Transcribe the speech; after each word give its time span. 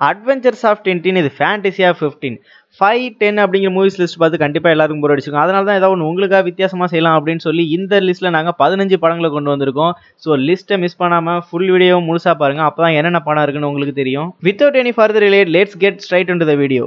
Adventures 0.00 0.64
of 0.70 0.82
Tintin 0.86 1.18
இது 1.20 1.30
fantasy 1.38 1.82
of 1.90 1.98
fifteen 2.00 2.36
five 2.78 3.04
ten 3.20 3.38
அப்படிங்கிற 3.42 3.70
movies 3.76 3.98
list 4.00 4.18
பார்த்து 4.22 4.42
கண்டிப்பாக 4.44 4.74
எல்லாருக்கும் 4.74 5.04
போர் 5.04 5.14
அடிச்சிருக்கும். 5.14 5.44
அதனால 5.44 5.64
தான் 5.68 5.78
ஏதாவது 5.80 5.94
ஒன்று 5.94 6.08
உங்களுக்காக 6.10 6.44
வித்தியாசமாக 6.50 6.88
செய்யலாம் 6.92 7.16
அப்படின்னு 7.18 7.44
சொல்லி 7.46 7.64
இந்த 7.76 8.00
லிஸ்ட்டில் 8.08 8.34
நாங்கள் 8.36 8.58
பதினஞ்சு 8.62 8.98
படங்களை 9.04 9.30
கொண்டு 9.36 9.52
வந்திருக்கோம். 9.54 9.92
ஸோ 10.24 10.38
லிஸ்ட்டை 10.48 10.78
மிஸ் 10.84 11.00
பண்ணாமல் 11.02 11.40
ஃபுல் 11.48 11.70
வீடியோ 11.74 11.96
முழுசாக 12.08 12.36
பாருங்கள் 12.42 12.68
அப்போ 12.68 12.82
தான் 12.84 12.96
என்னென்ன 12.98 13.22
படம் 13.28 13.44
இருக்குன்னு 13.46 13.70
உங்களுக்கு 13.72 13.96
தெரியும். 14.02 14.30
Without 14.48 14.78
any 14.82 14.94
further 14.98 15.26
relate 15.28 15.52
let's 15.56 15.80
get 15.84 16.04
straight 16.06 16.32
in 16.34 16.44
the 16.52 16.56
video 16.64 16.86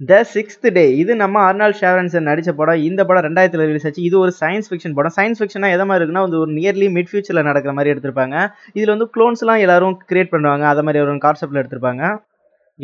the 0.00 0.16
sixth 0.32 0.66
day 0.74 0.82
இது 1.02 1.12
நம்ம 1.22 1.36
அர்னால் 1.46 1.72
ஷேவரன்சன் 1.78 2.28
நடித்த 2.28 2.50
படம். 2.58 2.82
இந்த 2.88 3.00
படம் 3.06 3.24
ரெண்டாயிரத்தில் 3.26 3.64
ரிலீஸ் 3.68 3.86
ஆச்சு. 3.88 4.02
இது 4.08 4.16
ஒரு 4.24 4.32
சயின்ஸ் 4.40 4.68
ஃபிக்ஷன் 4.70 4.94
படம். 4.98 5.14
சயின்ஸ் 5.16 5.40
ஃபிக்ஷனாக 5.40 5.74
எதை 5.76 5.84
மாதிரி 5.90 6.02
இருக்குன்னா 6.02 6.22
வந்து 6.26 6.38
ஒரு 6.42 6.52
நியர்லி 6.58 6.88
மிட் 6.96 7.10
ஃபியூச்சரில் 7.10 7.46
நடக்கிற 7.48 7.72
மாதிரி 7.78 7.92
எடுத்திருப்பாங்க. 7.92 8.36
இதில் 8.78 8.92
வந்து 8.94 9.08
க்ளோன்ஸ்லாம் 9.16 9.62
எல்லாரும் 9.64 9.96
கிரியேட் 10.10 10.32
பண்ணுவாங்க. 10.34 10.64
அதை 10.72 10.84
மாதிரி 10.88 11.02
ஒரு 11.04 11.16
கான்செப்டில் 11.26 11.60
எடுத்திருப்பாங்க. 11.62 12.04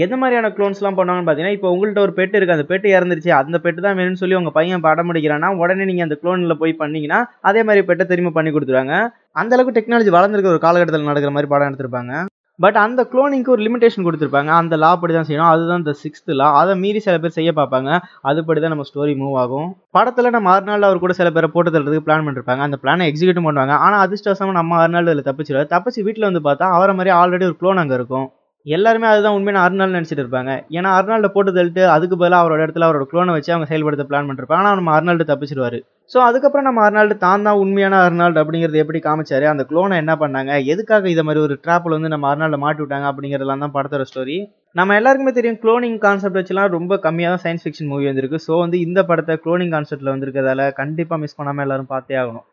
எந்த 0.04 0.14
மாதிரியான 0.20 0.50
க்ளோன்ஸ்லாம் 0.58 0.98
பண்ணுவாங்கன்னு 0.98 1.28
பார்த்தீங்கன்னா 1.28 1.56
இப்போ 1.58 1.68
உங்கள்கிட்ட 1.74 2.00
ஒரு 2.06 2.14
பெட்டு 2.18 2.36
இருக்குது 2.38 2.58
அந்த 2.58 2.68
பெட்டு 2.72 2.96
இறந்துருச்சு. 2.96 3.32
அந்த 3.40 3.56
பெட்டு 3.64 3.80
தான் 3.86 3.96
வேணும்னு 3.98 4.22
சொல்லி 4.22 4.38
உங்கள் 4.42 4.56
பையன் 4.58 4.86
படம் 4.86 5.08
முடிக்கிறான்னா 5.10 5.50
உடனே 5.62 5.84
நீங்கள் 5.90 6.08
அந்த 6.08 6.16
க்ளோனில் 6.22 6.60
போய் 6.62 6.80
பண்ணீங்கன்னா 6.82 7.20
அதே 7.50 7.62
மாதிரி 7.68 7.86
பெட்டை 7.90 8.06
திரும்ப 8.12 8.36
பண்ணி 8.38 8.52
கொடுத்துருவாங்க. 8.56 8.96
அந்தளவுக்கு 9.42 9.78
டெக்னாலஜி 9.78 10.12
வளர்ந்துருக்க 10.18 10.56
ஒரு 10.56 10.64
காலகட்டத்தில் 10.66 11.12
நடக்கிற 11.12 11.32
மாதிரி 11.36 11.52
படம் 11.54 11.70
எடுத்திருப்பாங்க. 11.70 12.14
பட் 12.62 12.76
அந்த 12.82 13.00
குளோனிங்க்கு 13.12 13.52
ஒரு 13.54 13.62
லிமிடேஷன் 13.66 14.04
கொடுத்துருப்பாங்க. 14.06 14.50
அந்த 14.60 14.74
லா 14.82 14.90
படி 15.02 15.12
தான் 15.16 15.26
செய்யணும். 15.28 15.50
அதுதான் 15.52 15.80
இந்த 15.82 15.92
சிக்ஸ்த் 16.02 16.32
லா 16.40 16.48
அதை 16.60 16.74
மீறி 16.82 17.00
சில 17.06 17.16
பேர் 17.22 17.34
செய்ய 17.38 17.52
பார்ப்பாங்க. 17.58 17.90
அதுபடி 18.30 18.60
தான் 18.64 18.72
நம்ம 18.74 18.86
ஸ்டோரி 18.90 19.14
மூவ் 19.22 19.38
ஆகும். 19.42 19.68
படத்தில் 19.96 20.34
நம்ம 20.36 20.52
அறுநாள் 20.56 20.88
அவர் 20.88 21.02
கூட 21.04 21.14
சில 21.20 21.30
பேரை 21.36 21.50
போட்டு 21.54 21.74
தள்ளுறதுக்கு 21.76 22.06
பிளான் 22.08 22.24
பண்ணிருப்பாங்க. 22.28 22.64
அந்த 22.68 22.78
பிளானை 22.84 23.08
எக்ஸிக்யூட் 23.12 23.44
பண்ணுவாங்க. 23.48 23.76
ஆனால் 23.86 24.02
அதிர்ஷ்டவசமாக 24.06 24.58
நம்ம 24.60 24.78
அறுநாள் 24.84 25.10
இதில் 25.10 25.28
தப்பிச்சிருவாரு. 25.30 25.68
தப்பிச்சு 25.74 26.06
வீட்டில் 26.08 26.30
வந்து 26.30 26.44
பார்த்தா 26.48 26.68
அவரை 26.78 26.94
மாதிரி 27.00 27.12
ஆல்ரெடி 27.20 27.46
ஒரு 27.50 27.58
க்ளோன் 27.62 27.82
அங்கே 27.84 27.98
இருக்கும். 28.00 28.28
எல்லாருமே 28.66 29.06
அதுதான் 29.12 29.34
உண்மையான 29.36 29.62
அறுநாள் 29.64 29.94
நினச்சிட்டு 29.94 30.22
இருப்பாங்க. 30.22 30.52
ஏன்னா 30.76 30.90
அறுநாளில் 30.98 31.32
போட்டு 31.32 31.50
தள்ளிட்டு 31.56 31.82
அதுக்கு 31.94 32.16
பதிலாக 32.20 32.42
அவரோட 32.42 32.60
இடத்துல 32.64 32.86
அவரோட 32.86 33.04
க்ளோனை 33.10 33.32
வச்சு 33.36 33.50
அவங்க 33.54 33.66
செயல்படுத்த 33.70 34.04
பிளான் 34.10 34.28
பண்ணிருப்பாங்க 34.28 34.62
ஆனால் 34.62 34.78
நம்ம 34.80 34.92
அறுநாள்டு 34.96 35.24
தப்பிச்சிருவாரு. 35.30 35.78
ஸோ 36.12 36.18
அதுக்கப்புறம் 36.28 36.66
நம்ம 36.68 36.80
அர்னால்டு 36.86 37.14
தான் 37.26 37.44
தான் 37.46 37.58
உண்மையான 37.62 37.98
அர்னால்டு 38.06 38.40
அப்படிங்கிறது 38.42 38.80
எப்படி 38.82 39.00
காமிச்சாரு? 39.06 39.46
அந்த 39.52 39.62
குளோனை 39.70 39.96
என்ன 40.02 40.14
பண்ணாங்க? 40.22 40.52
எதுக்காக 40.72 41.10
இதை 41.14 41.22
மாதிரி 41.28 41.42
ஒரு 41.46 41.54
ட்ராப்பில் 41.64 41.96
வந்து 41.96 42.12
நம்ம 42.14 42.28
அர்னால்டை 42.30 42.58
மாட்டி 42.64 42.82
விட்டாங்க 42.84 43.06
அப்படிங்கிறதுலாம் 43.10 43.64
தான் 43.64 43.74
படத்தோட 43.76 44.06
ஸ்டோரி 44.10 44.38
நம்ம 44.80 44.96
எல்லாருக்குமே 45.00 45.32
தெரியும் 45.38 45.60
குளோனிங் 45.62 46.00
கான்செப்ட் 46.06 46.40
வச்சுலாம் 46.40 46.72
ரொம்ப 46.76 46.98
கம்மியாக 47.06 47.32
தான் 47.34 47.44
சயின்ஸ் 47.44 47.64
ஃபிக்ஷன் 47.66 47.90
மூவி 47.92 48.06
வந்திருக்கு. 48.10 48.40
ஸோ 48.46 48.52
வந்து 48.64 48.78
இந்த 48.86 49.02
படத்தை 49.10 49.36
க்ளோனிங் 49.44 49.72
கான்செப்ட்டில் 49.76 50.12
வந்திருக்கிறதால 50.14 50.70
கண்டிப்பாக 50.80 51.20
மிஸ் 51.24 51.38
பண்ணாமல் 51.40 51.66
எல்லாரும் 51.66 51.92
பார்த்தே 51.94 52.18
ஆகணும். 52.22 52.46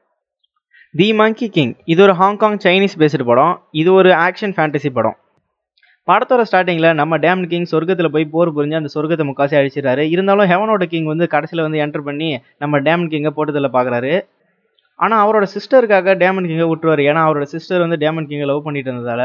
தி 0.99 1.09
மங்கி 1.21 1.47
கிங் 1.57 1.75
இது 1.93 2.01
ஒரு 2.07 2.15
ஹாங்காங் 2.21 2.61
சைனீஸ் 2.67 2.99
பேஸ்டு 3.01 3.27
படம். 3.31 3.55
இது 3.81 3.89
ஒரு 3.99 4.11
ஆக்ஷன் 4.27 4.55
ஃபேண்டசி 4.57 4.91
படம். 4.99 5.17
படத்தோட 6.11 6.43
ஸ்டார்டிங்கில் 6.49 6.89
நம்ம 7.01 7.17
டேம் 7.25 7.43
கிங் 7.51 7.69
சொர்க்கத்தில் 7.73 8.13
போய் 8.15 8.31
போர் 8.35 8.55
புரிஞ்சு 8.57 8.79
அந்த 8.79 8.91
சொர்க்கத்தை 8.95 9.25
முக்காசி 9.29 9.55
அழிச்சிடறாரு. 9.59 10.05
இருந்தாலும் 10.13 10.49
ஹெவனோட 10.53 10.85
கிங் 10.93 11.11
வந்து 11.13 11.27
கடைசியில் 11.35 11.65
வந்து 11.67 11.81
என்டர் 11.85 12.07
பண்ணி 12.09 12.29
நம்ம 12.63 12.81
டேமன் 12.87 13.11
கிங்கை 13.13 13.33
போட்டதில் 13.37 13.75
பார்க்குறாரு 13.77 14.13
ஆனால் 14.99 15.21
அவரோட 15.25 15.45
சிஸ்டருக்காக 15.53 16.15
டேமன் 16.23 16.49
கிங்கை 16.49 16.67
விட்டுருவார். 16.71 17.01
ஏன்னா 17.09 17.21
அவரோட 17.27 17.45
சிஸ்டர் 17.53 17.83
வந்து 17.85 17.97
டேமன் 18.03 18.27
கிங்கை 18.31 18.47
லவ் 18.49 18.65
பண்ணிட்டு 18.65 18.89
இருந்ததால. 18.91 19.23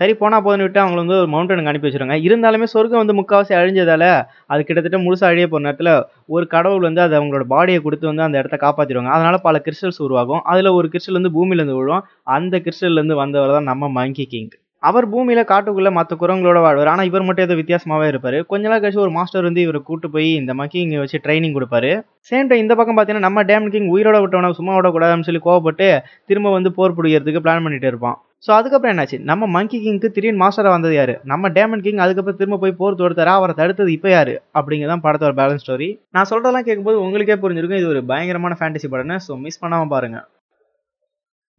சரி 0.00 0.12
போனால் 0.20 0.42
போதுன்னு 0.44 0.64
விட்டு 0.66 0.80
அவங்கள 0.82 1.00
வந்து 1.02 1.18
ஒரு 1.22 1.28
மவுண்டனுக்கு 1.32 1.70
அனுப்பி 1.72 1.86
வச்சுருங்க 1.88 2.16
இருந்தாலுமே 2.26 2.66
சொர்க்கம் 2.72 3.02
வந்து 3.02 3.16
முக்கால்வாசி 3.18 3.52
அழிஞ்சதால 3.58 4.04
அது 4.52 4.60
கிட்டத்தட்ட 4.68 4.98
முழுசாக 5.04 5.30
அழிய 5.32 5.46
போகிற 5.48 5.64
நேரத்தில் 5.66 5.92
ஒரு 6.34 6.46
கடவுள் 6.54 6.86
வந்து 6.88 7.02
அது 7.04 7.14
அவங்களோட 7.18 7.46
பாடியை 7.54 7.80
கொடுத்து 7.84 8.10
வந்து 8.10 8.26
அந்த 8.26 8.40
இடத்த 8.42 8.58
காப்பாற்றிடுவாங்க 8.64 9.12
அதனால் 9.16 9.44
பல 9.46 9.60
கிறிஸ்டல்ஸ் 9.66 10.02
உருவாகும். 10.06 10.42
அதில் 10.52 10.76
ஒரு 10.78 10.88
கிறிஸ்டல் 10.94 11.18
வந்து 11.20 11.34
பூமியிலேருந்து 11.36 11.78
விழும். 11.80 12.04
அந்த 12.36 12.62
கிறிஸ்டல்லேருந்து 12.66 13.20
வந்தவர் 13.22 13.56
தான் 13.58 13.70
நம்ம 13.72 13.90
மங்கி 13.98 14.26
கிங் 14.34 14.50
அவர் 14.88 15.06
பூமியில 15.12 15.42
காட்டுக்குள்ள 15.50 15.90
மற்ற 15.98 16.12
குரங்களோட 16.22 16.58
வாழ்வார். 16.64 16.90
ஆனால் 16.92 17.08
இவர் 17.10 17.26
மட்டும் 17.26 17.46
ஏதோ 17.46 17.54
வித்தியாசமாவே 17.60 18.06
இருப்பாரு. 18.12 18.38
கொஞ்ச 18.50 18.64
நாள் 18.70 18.82
கழிச்சு 18.82 19.04
ஒரு 19.06 19.12
மாஸ்டர் 19.18 19.46
வந்து 19.48 19.64
இவரை 19.66 19.80
கூட்டு 19.88 20.06
போய் 20.14 20.28
இந்த 20.40 20.52
மக்கி 20.60 20.78
இங்கே 20.84 20.98
வச்சு 21.02 21.18
ட்ரைனிங் 21.26 21.56
கொடுப்பாரு. 21.56 21.90
சேம் 22.30 22.48
டைம் 22.50 22.62
இந்த 22.64 22.74
பக்கம் 22.78 22.96
பார்த்தீங்கன்னா 22.96 23.26
நம்ம 23.28 23.44
டேம் 23.50 23.66
கிங் 23.74 23.88
உயிரோட 23.94 24.18
விட்டவன 24.24 24.52
சும்மா 24.58 24.74
விடக்கூடாதுன்னு 24.78 25.26
சொல்லி 25.28 25.42
கோவப்பட்டு 25.48 25.88
திரும்ப 26.30 26.52
வந்து 26.56 26.72
போர் 26.78 26.96
பிடிக்கிறதுக்கு 26.98 27.42
பிளான் 27.46 27.64
பண்ணிட்டு 27.66 27.90
இருப்பான். 27.92 28.18
ஸோ 28.46 28.50
அதுக்கப்புறம் 28.58 28.92
என்னாச்சு? 28.94 29.18
நம்ம 29.30 29.46
மங்கி 29.56 29.78
கிங்க்கு 29.84 30.08
திடீர்னு 30.14 30.42
மாஸ்டராக 30.42 30.72
வந்தது 30.76 30.94
யாரு? 30.98 31.14
நம்ம 31.30 31.50
டேமன் 31.58 31.84
கிங் 31.86 32.02
அதுக்கப்புறம் 32.04 32.40
திரும்ப 32.40 32.58
போய் 32.64 32.78
போர் 32.80 33.00
தொடுத்தாரா? 33.02 33.34
அவரை 33.40 33.54
தடுத்தது 33.60 33.90
இப்போ 33.96 34.10
யாரு? 34.16 34.34
அப்படிங்கிறதான் 34.58 35.04
படத்தோட 35.06 35.32
பேலன்ஸ் 35.40 35.64
ஸ்டோரி 35.64 35.88
நான் 36.16 36.30
சொல்கிறதெல்லாம் 36.30 36.66
கேட்கும்போது 36.68 36.98
உங்களுக்கே 37.04 37.36
புரிஞ்சிருக்கும். 37.44 37.80
இது 37.82 37.92
ஒரு 37.94 38.02
பயங்கரமான 38.12 38.56
ஃபேண்டசி 38.60 38.90
படம்னு 38.94 39.18
ஸோ 39.28 39.40
மிஸ் 39.46 39.62
பண்ணாமல் 39.64 39.92
பாருங்கள் 39.94 40.26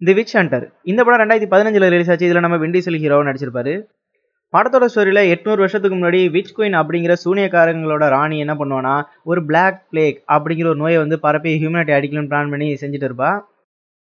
தி 0.02 0.14
விச் 0.16 0.34
ஹண்டர். 0.38 0.64
இந்த 0.92 1.02
படம் 1.04 1.20
ரெண்டாயிரத்தி 1.22 1.48
பதினஞ்சில் 1.52 1.86
ரிலீஸ் 1.94 2.10
ஆச்சு. 2.14 2.28
இதில் 2.28 2.44
நம்ம 2.46 2.58
விண்டிசல் 2.64 2.98
ஹீரோவை 3.04 3.24
நடிச்சிருப்பாரு. 3.28 3.74
படத்தோட 4.54 4.86
ஸ்டோரியில் 4.92 5.30
எட்நூறு 5.34 5.60
வருஷத்துக்கு 5.64 5.96
முன்னாடி 5.98 6.20
விச் 6.34 6.52
குயின் 6.58 6.76
அப்படிங்கிற 6.80 7.14
சூனியக்காரங்களோட 7.24 8.04
ராணி 8.16 8.38
என்ன 8.44 8.54
பண்ணுவானா 8.62 8.96
ஒரு 9.32 9.42
பிளாக் 9.50 9.80
பிளேக் 9.92 10.20
அப்படிங்கிற 10.36 10.68
ஒரு 10.72 10.80
நோயை 10.84 10.98
வந்து 11.04 11.18
பரப்பி 11.26 11.54
ஹியூமனிட்டி 11.62 11.96
அடிக்கணும்னு 11.98 12.32
பிளான் 12.34 12.52
பண்ணி 12.54 12.68
செஞ்சுட்டு 12.84 13.10
இருப்பா. 13.10 13.32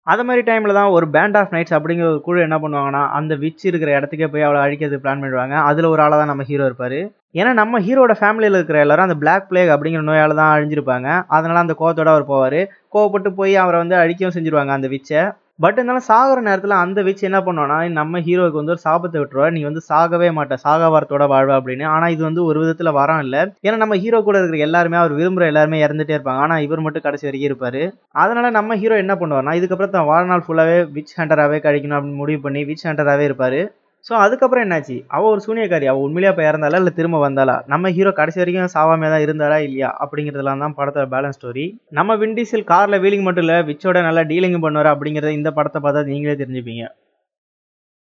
அது 0.06 0.24
மாதிரி 0.26 0.42
டைமில் 0.48 0.76
தான் 0.78 0.90
ஒரு 0.96 1.06
பேண்ட் 1.14 1.38
ஆஃப் 1.40 1.54
நைட்ஸ் 1.54 1.76
அப்படிங்கிற 1.76 2.08
ஒரு 2.14 2.20
குழு 2.26 2.44
என்ன 2.48 2.56
பண்ணுவாங்கன்னா 2.64 3.04
அந்த 3.20 3.34
விச் 3.44 3.64
இருக்கிற 3.70 3.92
இடத்துக்கே 3.98 4.28
போய் 4.32 4.46
அவளை 4.48 4.60
அழிக்கிறதுக்கு 4.66 5.04
பிளான் 5.06 5.22
பண்ணுவாங்க. 5.24 5.56
அதில் 5.70 5.92
ஒரு 5.94 6.02
ஆளாக 6.04 6.18
தான் 6.20 6.30
நம்ம 6.32 6.44
ஹீரோ 6.50 6.66
இருப்பார். 6.70 6.98
ஏன்னா 7.40 7.52
நம்ம 7.62 7.80
ஹீரோட 7.86 8.14
ஃபேமிலியில் 8.20 8.58
இருக்கிற 8.60 8.78
எல்லாரும் 8.84 9.08
அந்த 9.08 9.18
பிளாக் 9.22 9.48
பிளேக் 9.50 9.72
அப்படிங்கிற 9.76 10.04
நோயால் 10.10 10.40
தான் 10.42 10.52
அழிஞ்சிருப்பாங்க. 10.56 11.08
அதனால் 11.36 11.64
அந்த 11.64 11.76
கோவத்தோட 11.80 12.12
அவர் 12.14 12.30
போவார். 12.34 12.60
கோவப்பட்டு 12.94 13.32
போய் 13.40 13.56
அவரை 13.64 13.80
வந்து 13.84 13.98
அழிக்கவும் 14.04 14.36
செஞ்சுருவாங்க 14.36 14.72
அந்த 14.78 14.88
விச்சை 14.94 15.22
பட் 15.64 15.76
இருந்தாலும் 15.78 16.06
சாகிற 16.08 16.38
நேரத்தில் 16.46 16.74
அந்த 16.82 17.02
வச்சு 17.06 17.22
என்ன 17.28 17.38
பண்ணுவானா 17.44 17.76
நம்ம 17.98 18.20
ஹீரோவுக்கு 18.26 18.60
வந்து 18.60 18.74
ஒரு 18.74 18.82
சாபத்தை 18.86 19.18
விட்டுருவா 19.20 19.46
நீ 19.54 19.60
வந்து 19.68 19.82
சாகவே 19.90 20.28
மாட்ட 20.38 20.56
சாக 20.64 20.88
வாரத்தோட 20.94 21.24
வாழ்வ 21.32 21.52
அப்படின்னு. 21.58 21.84
ஆனால் 21.92 22.12
இது 22.14 22.22
வந்து 22.28 22.42
ஒரு 22.48 22.58
விதத்தில் 22.62 22.96
வரம் 22.98 23.22
இல்லை. 23.26 23.40
ஏன்னா 23.66 23.76
நம்ம 23.84 23.96
ஹீரோ 24.02 24.18
கூட 24.26 24.36
இருக்கிற 24.40 24.60
எல்லாருமே 24.66 24.98
அவர் 25.02 25.14
விரும்புகிற 25.20 25.46
எல்லாருமே 25.52 25.78
இறந்துட்டே 25.86 26.16
இருப்பாங்க. 26.16 26.42
ஆனால் 26.46 26.64
இவர் 26.66 26.84
மட்டும் 26.86 27.06
கடைசி 27.06 27.26
வரைக்கும் 27.28 27.50
இருப்பார். 27.50 27.80
அதனால 28.24 28.50
நம்ம 28.58 28.76
ஹீரோ 28.82 28.98
என்ன 29.04 29.16
பண்ணுவார்னா 29.22 29.56
இதுக்கப்புறம் 29.60 29.96
தான் 29.96 30.10
வாழ்நாள் 30.12 30.46
ஃபுல்லாகவே 30.46 30.78
விச் 30.98 31.16
ஹண்டராகவே 31.20 31.60
கழிக்கணும் 31.68 31.98
அப்படின்னு 31.98 32.22
முடிவு 32.22 32.42
பண்ணி 32.46 32.62
விச் 32.72 32.86
ஹண்டராகவே 32.90 33.26
இருப்பார். 33.30 33.60
ஸோ 34.06 34.12
அதுக்கப்புறம் 34.24 34.64
என்னாச்சு? 34.64 34.96
அவள் 35.14 35.32
ஒரு 35.34 35.40
சூனியக்காரி. 35.46 35.86
அவள் 35.92 36.04
உண்மையிலேயே 36.06 36.30
இப்போ 36.32 36.42
இறந்தாலா 36.48 36.78
இல்லை 36.82 36.92
திரும்ப 36.98 37.18
வந்தாலா 37.24 37.54
நம்ம 37.72 37.90
ஹீரோ 37.96 38.10
கடைசி 38.18 38.38
வரைக்கும் 38.40 38.72
சாவாமே 38.74 39.08
தான் 39.14 39.24
இருந்தாரா 39.24 39.56
இல்லையா? 39.66 39.88
அப்படிங்கிறதுலாம் 40.04 40.62
தான் 40.64 40.76
படத்தோட 40.78 41.06
பேலன்ஸ் 41.14 41.38
ஸ்டோரி 41.38 41.64
நம்ம 41.98 42.16
விண்டீசில் 42.22 42.64
காரில் 42.72 43.00
வீலிங் 43.04 43.26
மட்டும் 43.28 43.44
இல்லை 43.46 43.56
விச்சோட 43.70 44.02
நல்லா 44.08 44.22
டீலிங் 44.30 44.56
பண்ணுவார் 44.66 44.90
அப்படிங்கிறத 44.92 45.32
இந்த 45.40 45.52
படத்தை 45.58 45.80
பார்த்தா 45.86 46.02
நீங்களே 46.12 46.36
தெரிஞ்சுப்பீங்க. 46.42 46.84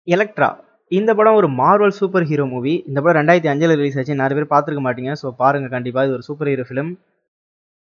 எலக்ட்ரா 0.09 0.50
இந்த 0.92 1.10
படம் 1.19 1.38
ஒரு 1.41 1.48
மார்வல் 1.62 1.97
சூப்பர் 2.00 2.28
ஹீரோ 2.31 2.47
மூவி 2.53 2.75
இந்த 2.91 2.98
படம் 3.04 3.19
ரெண்டாயிரத்தி 3.21 3.50
அஞ்சில் 3.53 3.76
ரிலீஸ் 3.81 3.98
ஆச்சு. 4.00 4.21
நிறைய 4.22 4.36
பேர் 4.38 4.53
பார்த்துருக்க 4.54 4.82
மாட்டீங்க. 4.88 5.12
ஸோ 5.22 5.26
பாருங்கள் 5.42 5.75
கண்டிப்பாக 5.76 6.06
இது 6.09 6.16
ஒரு 6.19 6.26
சூப்பர் 6.28 6.50
ஹீரோ 6.53 6.66
ஃபிலிம் 6.69 6.91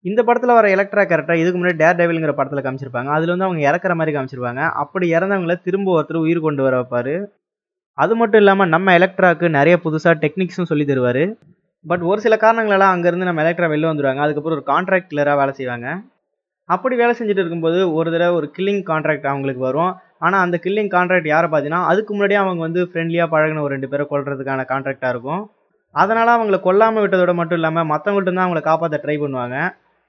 இந்த 0.06 0.22
படத்தில் 0.28 0.58
வர 0.58 0.68
எலக்ட்ரா 0.76 1.04
கேரக்டர் 1.10 1.42
இதுக்கு 1.42 1.58
முன்னாடி 1.60 1.78
டேர் 1.82 2.00
டெவில்ங்கிற 2.00 2.34
படத்தில் 2.40 2.64
காமிச்சிருப்பாங்க. 2.66 3.10
அதில் 3.18 3.34
வந்து 3.34 3.48
அவங்க 3.48 3.62
இறக்குற 3.70 3.94
மாதிரி 4.00 4.14
காமிச்சிருப்பாங்க. 4.16 4.64
அப்படி 4.84 5.06
இறந்தவங்கள 5.18 5.56
திரும்ப 5.68 5.92
ஒருத்தர் 5.98 6.26
உயிர் 6.26 6.46
கொண்டு 6.48 6.64
வர 6.68 6.76
வைப்பார். 6.82 7.16
அது 7.98 8.14
மட்டும் 8.20 8.42
இல்லாமல் 8.44 8.72
நம்ம 8.76 8.94
எலக்ட்ராவுக்கு 9.00 9.48
நிறைய 9.58 9.76
புதுசாக 9.84 10.14
டெக்னிக்ஸும் 10.24 10.70
சொல்லி 10.72 10.86
தருவார். 10.92 11.24
பட் 11.86 12.04
ஒரு 12.12 12.20
சில 12.26 12.36
காரணங்களெல்லாம் 12.44 12.94
அங்கேருந்து 12.96 13.28
நம்ம 13.30 13.42
எலக்ட்ரா 13.46 13.68
வெளில 13.74 13.90
வந்துடுவாங்க 13.92 14.22
அதுக்கப்புறம் 14.26 14.58
ஒரு 14.58 14.66
கான்ட்ராக்ட் 14.72 15.10
கிளராக 15.12 15.38
வேலை 15.42 15.54
செய்வாங்க. 15.60 15.88
அப்படி 16.70 16.96
வேலை 17.02 17.14
செஞ்சுட்டு 17.18 17.42
இருக்கும்போது 17.44 17.80
ஒரு 17.98 18.10
தடவை 18.14 18.34
ஒரு 18.40 18.48
கில்லிங் 18.58 18.84
கான்ட்ராக்ட் 18.92 19.28
அவங்களுக்கு 19.32 19.64
வரும். 19.70 19.92
ஆனால் 20.26 20.44
அந்த 20.46 20.58
கில்லிங் 20.66 20.92
கான்ட்ராக்ட் 20.96 21.30
யாரை 21.34 21.48
பார்த்தீங்கன்னா 21.50 21.82
அதுக்கு 21.92 22.12
முன்னாடியே 22.14 22.40
அவங்க 22.44 22.62
வந்து 22.68 22.82
ஃப்ரெண்ட்லியாக 22.90 23.32
பழகின 23.34 23.64
ஒரு 23.66 23.74
ரெண்டு 23.76 23.90
பேரை 23.92 24.06
கொள்றதுக்கான 24.12 24.66
கான்ட்ராக்டாக 24.72 25.14
இருக்கும். 25.16 25.44
அதனால் 25.96 26.36
அவங்கள 26.38 26.58
கொல்லாமல் 26.68 27.04
விட்டதோட 27.04 27.34
மட்டும் 27.40 27.60
இல்லாமல் 27.60 27.90
மற்றவங்கள்ட்ட 27.94 28.34
தான் 28.38 28.46
அவங்கள 28.46 28.62
காப்பாற்ற 28.70 29.00
ட்ரை 29.06 29.18
பண்ணுவாங்க. 29.24 29.58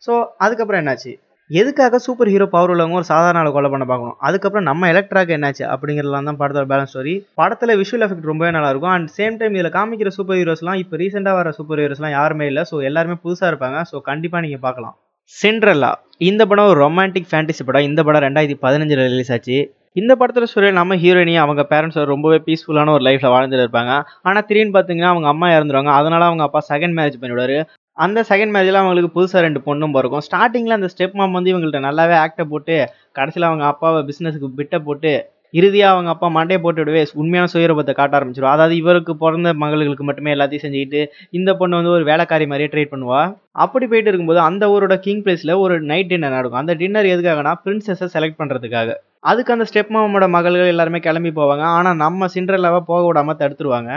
ஸோ 0.03 0.13
அதுக்கப்புறம் 0.45 0.81
என்னாச்சு? 0.83 1.13
எதுக்காக 1.51 1.99
சூப்பர் 2.05 2.29
ஹீரோ 2.33 2.45
பவர் 2.53 2.71
உள்ளவங்க 2.73 2.97
ஒரு 2.99 3.07
சாதாரண 3.11 3.41
ஆளை 3.41 3.51
கொலை 3.55 3.69
பண்ண 3.73 3.85
பார்க்கணும்? 3.89 4.15
அதுக்கப்புறம் 4.27 4.67
நம்ம 4.69 4.89
எலக்ட்ராக்கு 4.93 5.35
என்னாச்சு? 5.37 5.65
அப்படிங்கிறதுலாம் 5.73 6.29
தான் 6.29 6.39
படத்தோட 6.41 6.67
பேலன்ஸ் 6.71 6.93
ஸ்டோரி 6.93 7.15
படத்தில் 7.41 7.73
விஷுவல் 7.81 8.05
எஃபெக்ட் 8.07 8.31
ரொம்பவே 8.31 8.51
நல்லா 8.57 8.71
இருக்கும் 8.73 8.93
அண்ட் 8.95 9.11
சேம் 9.19 9.37
டைம் 9.41 9.57
இதில் 9.59 9.75
காமிக்கிற 9.77 10.13
சூப்பர் 10.17 10.39
ஹீரோஸ்லாம் 10.41 10.79
இப்போ 10.83 10.97
ரீசெண்டாக 11.03 11.39
வர 11.41 11.51
சூப்பர் 11.59 11.83
ஹீரோஸ்லாம் 11.83 12.15
யாருமே 12.19 12.47
இல்லை. 12.53 12.65
ஸோ 12.71 12.79
எல்லாருமே 12.91 13.17
புதுசாக 13.25 13.51
இருப்பாங்க. 13.53 13.81
ஸோ 13.91 14.03
கண்டிப்பாக 14.09 14.43
நீங்கள் 14.47 14.65
பார்க்கலாம். 14.67 14.97
சிண்ட்ரல்லா 15.35 15.93
இந்த 16.31 16.43
படம் 16.53 16.71
ஒரு 16.73 16.81
ரொமான்டிக் 16.87 17.31
ஃபேண்டசி 17.31 17.63
படம். 17.69 17.87
இந்த 17.91 18.01
படம் 18.09 18.25
ரெண்டாயிரத்தி 18.29 18.59
பதினஞ்சில் 18.67 19.05
ரிலீஸ் 19.13 19.33
ஆச்சு. 19.37 19.59
இந்த 20.01 20.13
படத்தில் 20.21 20.51
ஸ்டோரி 20.51 20.75
நம்ம 20.81 20.97
ஹீரோயினி 21.05 21.35
அவங்க 21.45 21.63
பேரண்ட்ஸ் 21.73 22.03
ரொம்பவே 22.15 22.39
பீஸ்ஃபுல்லான 22.47 22.93
ஒரு 22.97 23.05
லைஃப்பில் 23.09 23.33
வாழ்ந்துட்டு 23.35 23.65
இருப்பாங்க. 23.67 23.93
ஆனால் 24.29 24.47
திடீர்னு 24.49 24.77
பார்த்தீங்கன்னா 24.77 25.13
அவங்க 25.15 25.29
அம்மா 25.35 25.49
இறந்துருவாங்க. 25.57 25.93
அதனால 26.01 26.25
அவங்க 26.31 26.45
அப்பா 26.49 26.63
செகண்ட் 26.73 26.97
மேரேஜ் 26.99 27.21
பண்ணிவிடுவார் 27.23 27.57
அந்த 27.99 28.21
செகண்ட் 28.31 28.53
மேரேஜில் 28.55 28.81
அவங்களுக்கு 28.81 29.11
புதுசாக 29.17 29.43
ரெண்டு 29.45 29.61
பொண்ணும் 29.67 29.95
பிறக்கும் 29.97 30.25
ஸ்டார்டிங்கில் 30.27 30.77
அந்த 30.77 30.89
ஸ்டெப் 30.95 31.19
மாம் 31.19 31.37
வந்து 31.39 31.53
இவங்கள்ட்ட 31.53 31.81
நல்லாவே 31.87 32.17
ஆக்டை 32.25 32.45
போட்டு 32.53 32.77
கடைசியில் 33.13 33.49
அவங்க 33.49 33.65
அப்பாவை 33.67 34.01
பிஸ்னஸுக்கு 34.09 34.49
பிட்டை 34.59 34.79
போட்டு 34.89 35.13
இறுதியாக 35.55 35.95
அவங்க 35.95 36.11
அப்பா 36.13 36.29
மண்டையை 36.37 36.61
போட்டு 36.63 36.81
விடவே 36.83 37.03
உண்மையான 37.23 37.49
சுயரூபத்தை 37.53 37.93
காட்ட 37.99 38.15
ஆரம்பிச்சிடும் 38.19 38.53
அதாவது 38.53 38.75
இவருக்கு 38.81 39.13
பிறந்த 39.21 39.51
மகளுக்கு 39.63 40.05
மட்டுமே 40.09 40.33
எல்லாத்தையும் 40.35 40.65
செஞ்சுக்கிட்டு 40.65 41.01
இந்த 41.39 41.51
பொண்ணு 41.61 41.79
வந்து 41.79 41.93
ஒரு 41.97 42.05
வேலைக்காரி 42.11 42.47
மாதிரியே 42.53 42.71
ட்ரீட் 42.73 42.93
பண்ணுவா. 42.95 43.21
அப்படி 43.65 43.87
போயிட்டு 43.93 44.11
இருக்கும்போது 44.11 44.41
அந்த 44.49 44.67
ஊரோட 44.75 44.97
கிங் 45.07 45.23
பிளேஸில் 45.27 45.55
ஒரு 45.65 45.75
நைட் 45.91 46.11
டின்னர் 46.13 46.37
நடக்கும். 46.39 46.63
அந்த 46.63 46.75
டின்னர் 46.83 47.13
எதுக்காகனா 47.15 47.53
பிரின்சஸை 47.67 48.09
செலக்ட் 48.17 48.41
பண்ணுறதுக்காக 48.41 48.99
அதுக்கு 49.33 49.55
அந்த 49.57 49.67
ஸ்டெப் 49.71 49.95
மாமோட 49.97 50.27
மகள்கள் 50.37 50.73
எல்லாருமே 50.75 51.01
கிளம்பி 51.07 51.33
போவாங்க. 51.41 51.65
ஆனால் 51.79 52.01
நம்ம 52.05 52.29
சிண்ட்ரலாவை 52.37 52.83
போக 52.91 53.01
விடாமல் 53.07 53.41
தடுத்துருவாங்க. 53.43 53.93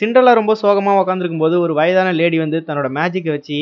சிண்ட்ரலா 0.00 0.32
ரொம்ப 0.32 0.52
சோகமாக 0.54 1.00
உட்காந்துருக்கும் 1.02 1.38
போது 1.38 1.56
ஒரு 1.60 1.72
வயதான 1.74 2.12
லேடி 2.12 2.38
வந்து 2.38 2.58
தன்னோட 2.66 2.88
மேஜிக்கை 2.90 3.32
வச்சு 3.32 3.58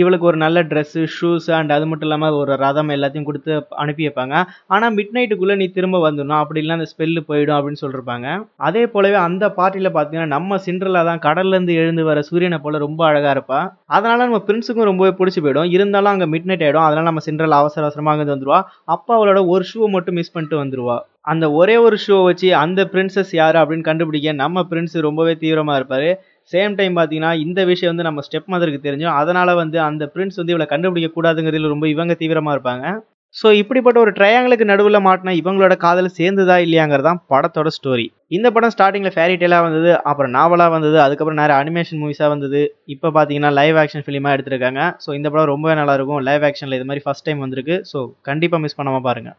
இவளுக்கு 0.00 0.26
ஒரு 0.30 0.38
நல்ல 0.42 0.58
ட்ரெஸ்ஸு 0.70 1.02
ஷூஸ் 1.16 1.48
அண்ட் 1.56 1.74
அது 1.76 1.86
மட்டும் 1.90 2.08
இல்லாமல் 2.08 2.36
ஒரு 2.40 2.52
ரதம் 2.64 2.92
எல்லாத்தையும் 2.96 3.26
கொடுத்து 3.28 3.52
அனுப்பி 3.82 4.02
வைப்பாங்க. 4.06 4.34
ஆனால் 4.74 4.94
மிட் 4.98 5.14
நைட்டுக்குள்ளே 5.16 5.56
நீ 5.62 5.66
திரும்ப 5.76 6.00
வந்துடணும். 6.06 6.40
அப்படி 6.42 6.60
இல்லைனா 6.62 6.78
அந்த 6.80 6.88
ஸ்பெல்லு 6.92 7.22
போயிடும் 7.30 7.56
அப்படின்னு 7.58 7.82
சொல்லியிருப்பாங்க 7.82 8.26
அதே 8.68 8.84
போலவே 8.94 9.18
அந்த 9.28 9.44
பார்ட்டியில் 9.58 9.94
பார்த்தீங்கன்னா 9.98 10.32
நம்ம 10.36 10.58
சிண்ட்ரலா 10.66 11.02
தான் 11.10 11.22
கடல்லேருந்து 11.28 11.78
எழுந்து 11.82 12.04
வர 12.10 12.22
சூரியனை 12.30 12.60
போல் 12.66 12.82
ரொம்ப 12.86 13.00
அழகாக 13.10 13.36
இருப்பா. 13.36 13.60
அதனால் 13.96 14.26
நம்ம 14.26 14.42
பிரின்ஸுக்கும் 14.48 14.90
ரொம்பவே 14.90 15.12
பிடிச்சி 15.20 15.42
போயிடும். 15.46 15.70
இருந்தாலும் 15.76 16.12
அங்கே 16.14 16.28
மிட் 16.34 16.50
நைட் 16.50 16.66
ஆகிடும் 16.66 16.86
அதனால் 16.88 17.10
நம்ம 17.10 17.24
சிண்ட்ரல் 17.28 17.60
அவசர 17.62 17.84
அவசரமாக 17.86 18.16
அங்கே 18.16 18.32
வந்துருவா. 18.34 18.60
அப்பா 18.96 19.12
அவளோட 19.18 19.40
ஒரு 19.54 19.66
ஷூவை 19.72 19.90
மட்டும் 19.96 20.18
மிஸ் 20.20 20.34
பண்ணிட்டு 20.36 20.62
வந்துடுவா 20.64 20.98
அந்த 21.32 21.44
ஒரே 21.58 21.74
ஒரு 21.86 21.96
ஷூவை 22.04 22.22
வச்சு 22.28 22.48
அந்த 22.60 22.80
பிரின்சஸ் 22.92 23.32
யார் 23.40 23.56
அப்படின்னு 23.60 23.88
கண்டுபிடிக்க 23.88 24.32
நம்ம 24.40 24.62
பிரின்ஸ் 24.70 24.96
ரொம்பவே 25.06 25.34
தீவிரமாக 25.42 25.78
இருப்பார். 25.80 26.08
சேம் 26.52 26.76
டைம் 26.78 26.96
பார்த்தீங்கன்னா 26.98 27.32
இந்த 27.44 27.60
விஷயம் 27.70 27.92
வந்து 27.92 28.08
நம்ம 28.08 28.22
ஸ்டெப் 28.26 28.50
மதருக்கு 28.54 28.86
தெரிஞ்சும் 28.86 29.16
அதனால் 29.20 29.58
வந்து 29.62 29.78
அந்த 29.88 30.04
பிரின்ஸ் 30.14 30.38
வந்து 30.40 30.54
இவளை 30.54 30.66
கண்டுபிடிக்க 30.74 31.10
கூடாதுங்கிறதுல 31.16 31.72
ரொம்ப 31.74 31.88
இவங்க 31.94 32.14
தீவிரமாக 32.22 32.56
இருப்பாங்க. 32.56 32.86
ஸோ 33.34 33.48
இப்படிப்பட்ட 33.60 33.98
ஒரு 34.04 34.12
ட்ரையாங்கலுக்கு 34.16 34.64
நடுவில் 34.70 35.04
மாட்டினா 35.06 35.32
இவங்களோட 35.38 35.74
காதல் 35.84 36.08
சேர்ந்துதா 36.16 36.56
இல்லையாங்கிறது 36.64 37.06
தான் 37.08 37.20
படத்தோட 37.32 37.68
ஸ்டோரி 37.76 38.04
இந்த 38.36 38.48
படம் 38.54 38.72
ஸ்டார்டிங்கில் 38.74 39.14
ஃபேரி 39.14 39.36
டெய்லாக 39.42 39.64
வந்தது 39.66 39.90
அப்புறம் 40.10 40.34
நாவலாக 40.36 40.72
வந்தது 40.74 40.98
அதுக்கப்புறம் 41.04 41.40
நிறைய 41.42 41.56
அனிமேஷன் 41.62 42.00
மூவிஸாக 42.02 42.28
வந்தது. 42.34 42.60
இப்போ 42.94 43.08
பார்த்தீங்கன்னா 43.16 43.52
லைவ் 43.60 43.78
ஆக்ஷன் 43.82 44.04
ஃபிலிமாக 44.06 44.36
எடுத்திருக்காங்க. 44.36 44.82
ஸோ 45.04 45.10
இந்த 45.18 45.28
படம் 45.32 45.50
ரொம்பவே 45.52 45.76
நல்லாயிருக்கும் 45.80 46.22
லைவ் 46.28 46.44
ஆக்ஷனில் 46.50 46.78
இது 46.78 46.88
மாதிரி 46.90 47.04
ஃபஸ்ட் 47.06 47.26
டைம் 47.28 47.42
வந்திருக்கு. 47.46 47.78
ஸோ 47.92 48.00
கண்டிப்பாக 48.30 48.62
மிஸ் 48.66 48.78
பண்ணாமல் 48.80 49.06
பாருங்கள் 49.08 49.38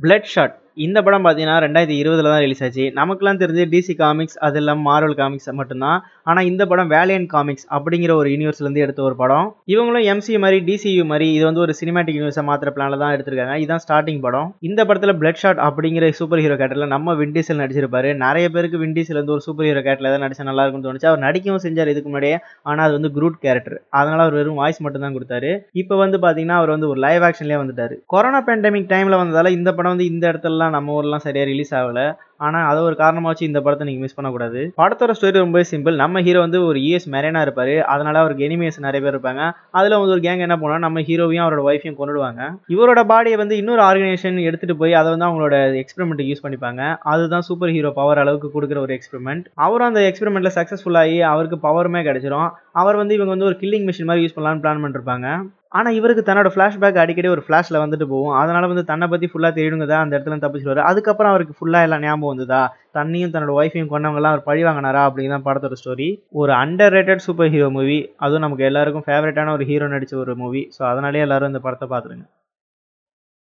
பிளட் 0.00 0.30
ஷாட் 0.34 0.56
இந்த 0.76 0.98
படம் 1.02 1.24
பார்த்தீங்கன்னா 1.24 1.56
ரெண்டாயிரத்தி 1.64 1.96
இருபதுல 2.02 2.30
தான் 2.32 2.42
ரிலீஸ் 2.44 2.62
ஆச்சு. 2.66 2.84
நமக்குலாம் 3.00 3.40
தெரிஞ்சு 3.42 3.64
டிசி 3.74 3.94
காமிக்ஸ் 4.02 4.38
அது 4.46 4.58
இல்லாமல் 4.60 4.86
மார்வல் 4.88 5.16
காமிக்ஸ் 5.20 5.50
மட்டும்தான். 5.60 5.98
ஆனால் 6.30 6.46
இந்த 6.50 6.62
படம் 6.70 6.90
வேலியன் 6.94 7.26
காமிக்ஸ் 7.32 7.66
அப்படிங்கிற 7.76 8.12
ஒரு 8.20 8.28
யூனிவர்ஸ்லேருந்து 8.34 8.82
எடுத்த 8.84 9.00
ஒரு 9.08 9.16
படம். 9.22 9.48
இவங்களும் 9.72 10.06
எம்சி 10.12 10.38
மாதிரி 10.44 10.58
டிசியூ 10.68 11.04
மாதிரி 11.10 11.26
இது 11.36 11.44
வந்து 11.48 11.62
ஒரு 11.64 11.72
சினிமாட்டிக் 11.80 12.16
யூனிவர்ஸை 12.18 12.44
மாத்திர 12.50 12.70
பிளானில் 12.76 13.02
தான் 13.02 13.14
எடுத்திருக்காங்க. 13.16 13.56
இதுதான் 13.62 13.82
ஸ்டார்டிங் 13.84 14.20
படம். 14.26 14.48
இந்த 14.68 14.80
படத்தில் 14.88 15.14
பிளட் 15.20 15.40
ஷாட் 15.42 15.60
அப்படிங்கிற 15.66 16.08
சூப்பர் 16.20 16.42
ஹீரோ 16.44 16.56
கேட்டரில் 16.62 16.92
நம்ம 16.94 17.14
விண்டீசல் 17.20 17.60
நடிச்சிருப்பாரு. 17.62 18.10
நிறைய 18.24 18.46
பேருக்கு 18.54 18.80
விண்டீசல் 18.84 19.20
வந்து 19.20 19.34
ஒரு 19.36 19.44
சூப்பர் 19.48 19.68
ஹீரோ 19.68 19.82
கேட்டில் 19.88 20.10
தான் 20.14 20.24
நடிச்சா 20.26 20.48
நல்லா 20.50 20.64
இருக்கும்னு 20.64 20.88
தோணுச்சு. 20.88 21.08
அவர் 21.12 21.24
நடிக்கவும் 21.26 21.64
செஞ்சார் 21.66 21.92
இதுக்கு 21.94 22.10
முன்னாடியே. 22.10 22.38
ஆனால் 22.70 22.84
அது 22.86 22.96
வந்து 22.98 23.12
குரூட் 23.18 23.38
கேரக்டர் 23.46 23.78
அதனால 24.00 24.20
அவர் 24.26 24.38
வெறும் 24.40 24.60
வாய்ஸ் 24.62 24.82
மட்டும் 24.86 25.06
தான் 25.06 25.16
கொடுத்தாரு. 25.18 25.52
இப்போ 25.82 25.94
வந்து 26.04 26.18
பார்த்தீங்கன்னா 26.24 26.58
அவர் 26.60 26.74
வந்து 26.76 26.90
ஒரு 26.92 27.00
லைவ் 27.06 27.26
ஆக்ஷன்லேயே 27.30 27.60
வந்துட்டார். 27.62 27.96
கொரோனா 28.14 28.40
பேண்டமிக் 28.48 28.90
டைமில் 28.94 29.20
வந்ததால் 29.22 29.56
இந்த 29.58 29.70
படம் 29.78 29.94
வந்து 29.94 30.10
இந்த 30.12 30.24
இடத்துலலாம் 30.32 30.76
நம்ம 30.78 30.94
ஊர்லாம் 31.00 31.26
சரியாக 31.26 31.50
ரிலீஸ் 31.52 31.74
ஆகலை. 31.80 32.06
ஆனால் 32.46 32.66
அதை 32.70 32.80
ஒரு 32.88 32.96
காரணமாக 33.02 33.30
வச்சு 33.30 33.48
இந்த 33.50 33.60
படத்தை 33.64 33.86
நீங்கள் 33.88 34.04
மிஸ் 34.06 34.16
பண்ணக்கூடாது. 34.18 34.60
படத்தோட 34.80 35.14
ஸ்டோரி 35.18 35.38
ரொம்ப 35.44 35.62
சிம்பிள் 35.72 36.00
நம்ம 36.02 36.22
ஹீரோ 36.26 36.40
வந்து 36.46 36.60
ஒரு 36.68 36.78
யூஎஸ் 36.86 37.08
மெரேனா 37.14 37.42
இருப்பார். 37.46 37.74
அதனால 37.94 38.18
அவருக்கு 38.22 38.46
எனிமேஸ் 38.48 38.78
நிறைய 38.86 39.00
பேர் 39.04 39.14
இருப்பாங்க. 39.14 39.42
அதில் 39.78 39.96
வந்து 39.98 40.14
ஒரு 40.16 40.24
கேங் 40.26 40.44
என்ன 40.46 40.56
பண்ணுவோம் 40.62 40.84
நம்ம 40.86 41.04
ஹீரோவையும் 41.08 41.44
அவரோட 41.46 41.64
ஒய்ஃபையும் 41.70 41.98
கொண்டுடுவாங்க 42.00 42.42
இவரோட 42.74 43.02
பாடியை 43.12 43.38
வந்து 43.42 43.56
இன்னொரு 43.62 43.84
ஆர்கனைசேஷன் 43.88 44.44
எடுத்துகிட்டு 44.48 44.80
போய் 44.82 44.98
அதை 45.00 45.08
வந்து 45.14 45.28
அவங்களோட 45.28 45.54
எக்ஸ்பெரிமெண்ட்டுக்கு 45.82 46.32
யூஸ் 46.32 46.44
பண்ணிப்பாங்க. 46.46 46.82
அதுதான் 47.14 47.46
சூப்பர் 47.48 47.74
ஹீரோ 47.76 47.92
பவர் 48.00 48.22
அளவுக்கு 48.24 48.50
கொடுக்குற 48.56 48.80
ஒரு 48.86 48.94
எக்ஸ்பெரிமெண்ட் 48.98 49.46
அவரும் 49.66 49.90
அந்த 49.90 50.02
எக்ஸ்பெரிமெண்ட்டில் 50.10 50.56
சக்ஸஸ்ஃபுல்லாகி 50.58 51.18
அவருக்கு 51.32 51.58
பவருமே 51.68 52.02
கிடைச்சிரும். 52.08 52.48
அவர் 52.82 53.00
வந்து 53.02 53.16
இவங்க 53.18 53.32
வந்து 53.34 53.50
ஒரு 53.50 53.58
கில்லிங் 53.60 53.86
மிஷின் 53.88 54.08
மாதிரி 54.10 54.24
யூஸ் 54.24 54.36
பண்ணலாம்னு 54.36 54.62
பிளான் 54.64 54.82
பண்ணிருப்பாங்க. 54.84 55.28
ஆனால் 55.74 55.96
இவருக்கு 55.98 56.22
தன்னோட 56.26 56.48
ஃப்ளாஷ்பேக் 56.54 57.00
அடிக்கடி 57.02 57.28
ஒரு 57.34 57.42
ஃப்ளாஷில் 57.46 57.80
வந்துட்டு 57.82 58.06
போகும். 58.12 58.34
அதனால் 58.40 58.68
வந்து 58.72 58.84
தன்னை 58.90 59.06
பற்றி 59.12 59.26
ஃபுல்லாக 59.32 59.52
தெரியுங்கதா 59.58 59.98
அந்த 60.02 60.14
இடத்துல 60.16 60.38
தப்பிச்சுருவாரு 60.44 60.82
அதுக்கப்புறம் 60.90 61.32
அவருக்கு 61.32 61.56
ஃபுல்லாக 61.58 61.86
எல்லாம் 61.88 62.04
ஞாபகம் 62.06 62.32
வந்ததா? 62.32 62.62
தண்ணியும் 62.98 63.32
தன்னோட 63.34 63.54
ஒய்ஃபையும் 63.60 63.92
கொண்டவங்கலாம் 63.94 64.34
அவர் 64.34 64.46
பழி 64.48 64.62
வாங்கினாரா 64.68 65.02
அப்படிங்கிற 65.08 65.40
படத்தோட 65.48 65.76
ஸ்டோரி 65.82 66.08
ஒரு 66.42 66.54
under 66.62 66.94
rated 66.98 67.26
super 67.26 67.52
hero 67.56 67.70
movie 67.78 67.98
அதுவும் 68.26 68.46
நமக்கு 68.46 68.68
எல்லாருக்கும் 68.70 69.06
ஃபேவரட்டான 69.08 69.54
ஒரு 69.58 69.66
ஹீரோ 69.72 69.88
நடித்த 69.96 70.22
ஒரு 70.24 70.34
மூவி 70.44 70.64
ஸோ 70.76 70.82
அதனாலே 70.92 71.24
எல்லாரும் 71.26 71.52
இந்த 71.54 71.62
படத்தை 71.66 71.88
பார்த்துருங்க. 71.94 72.26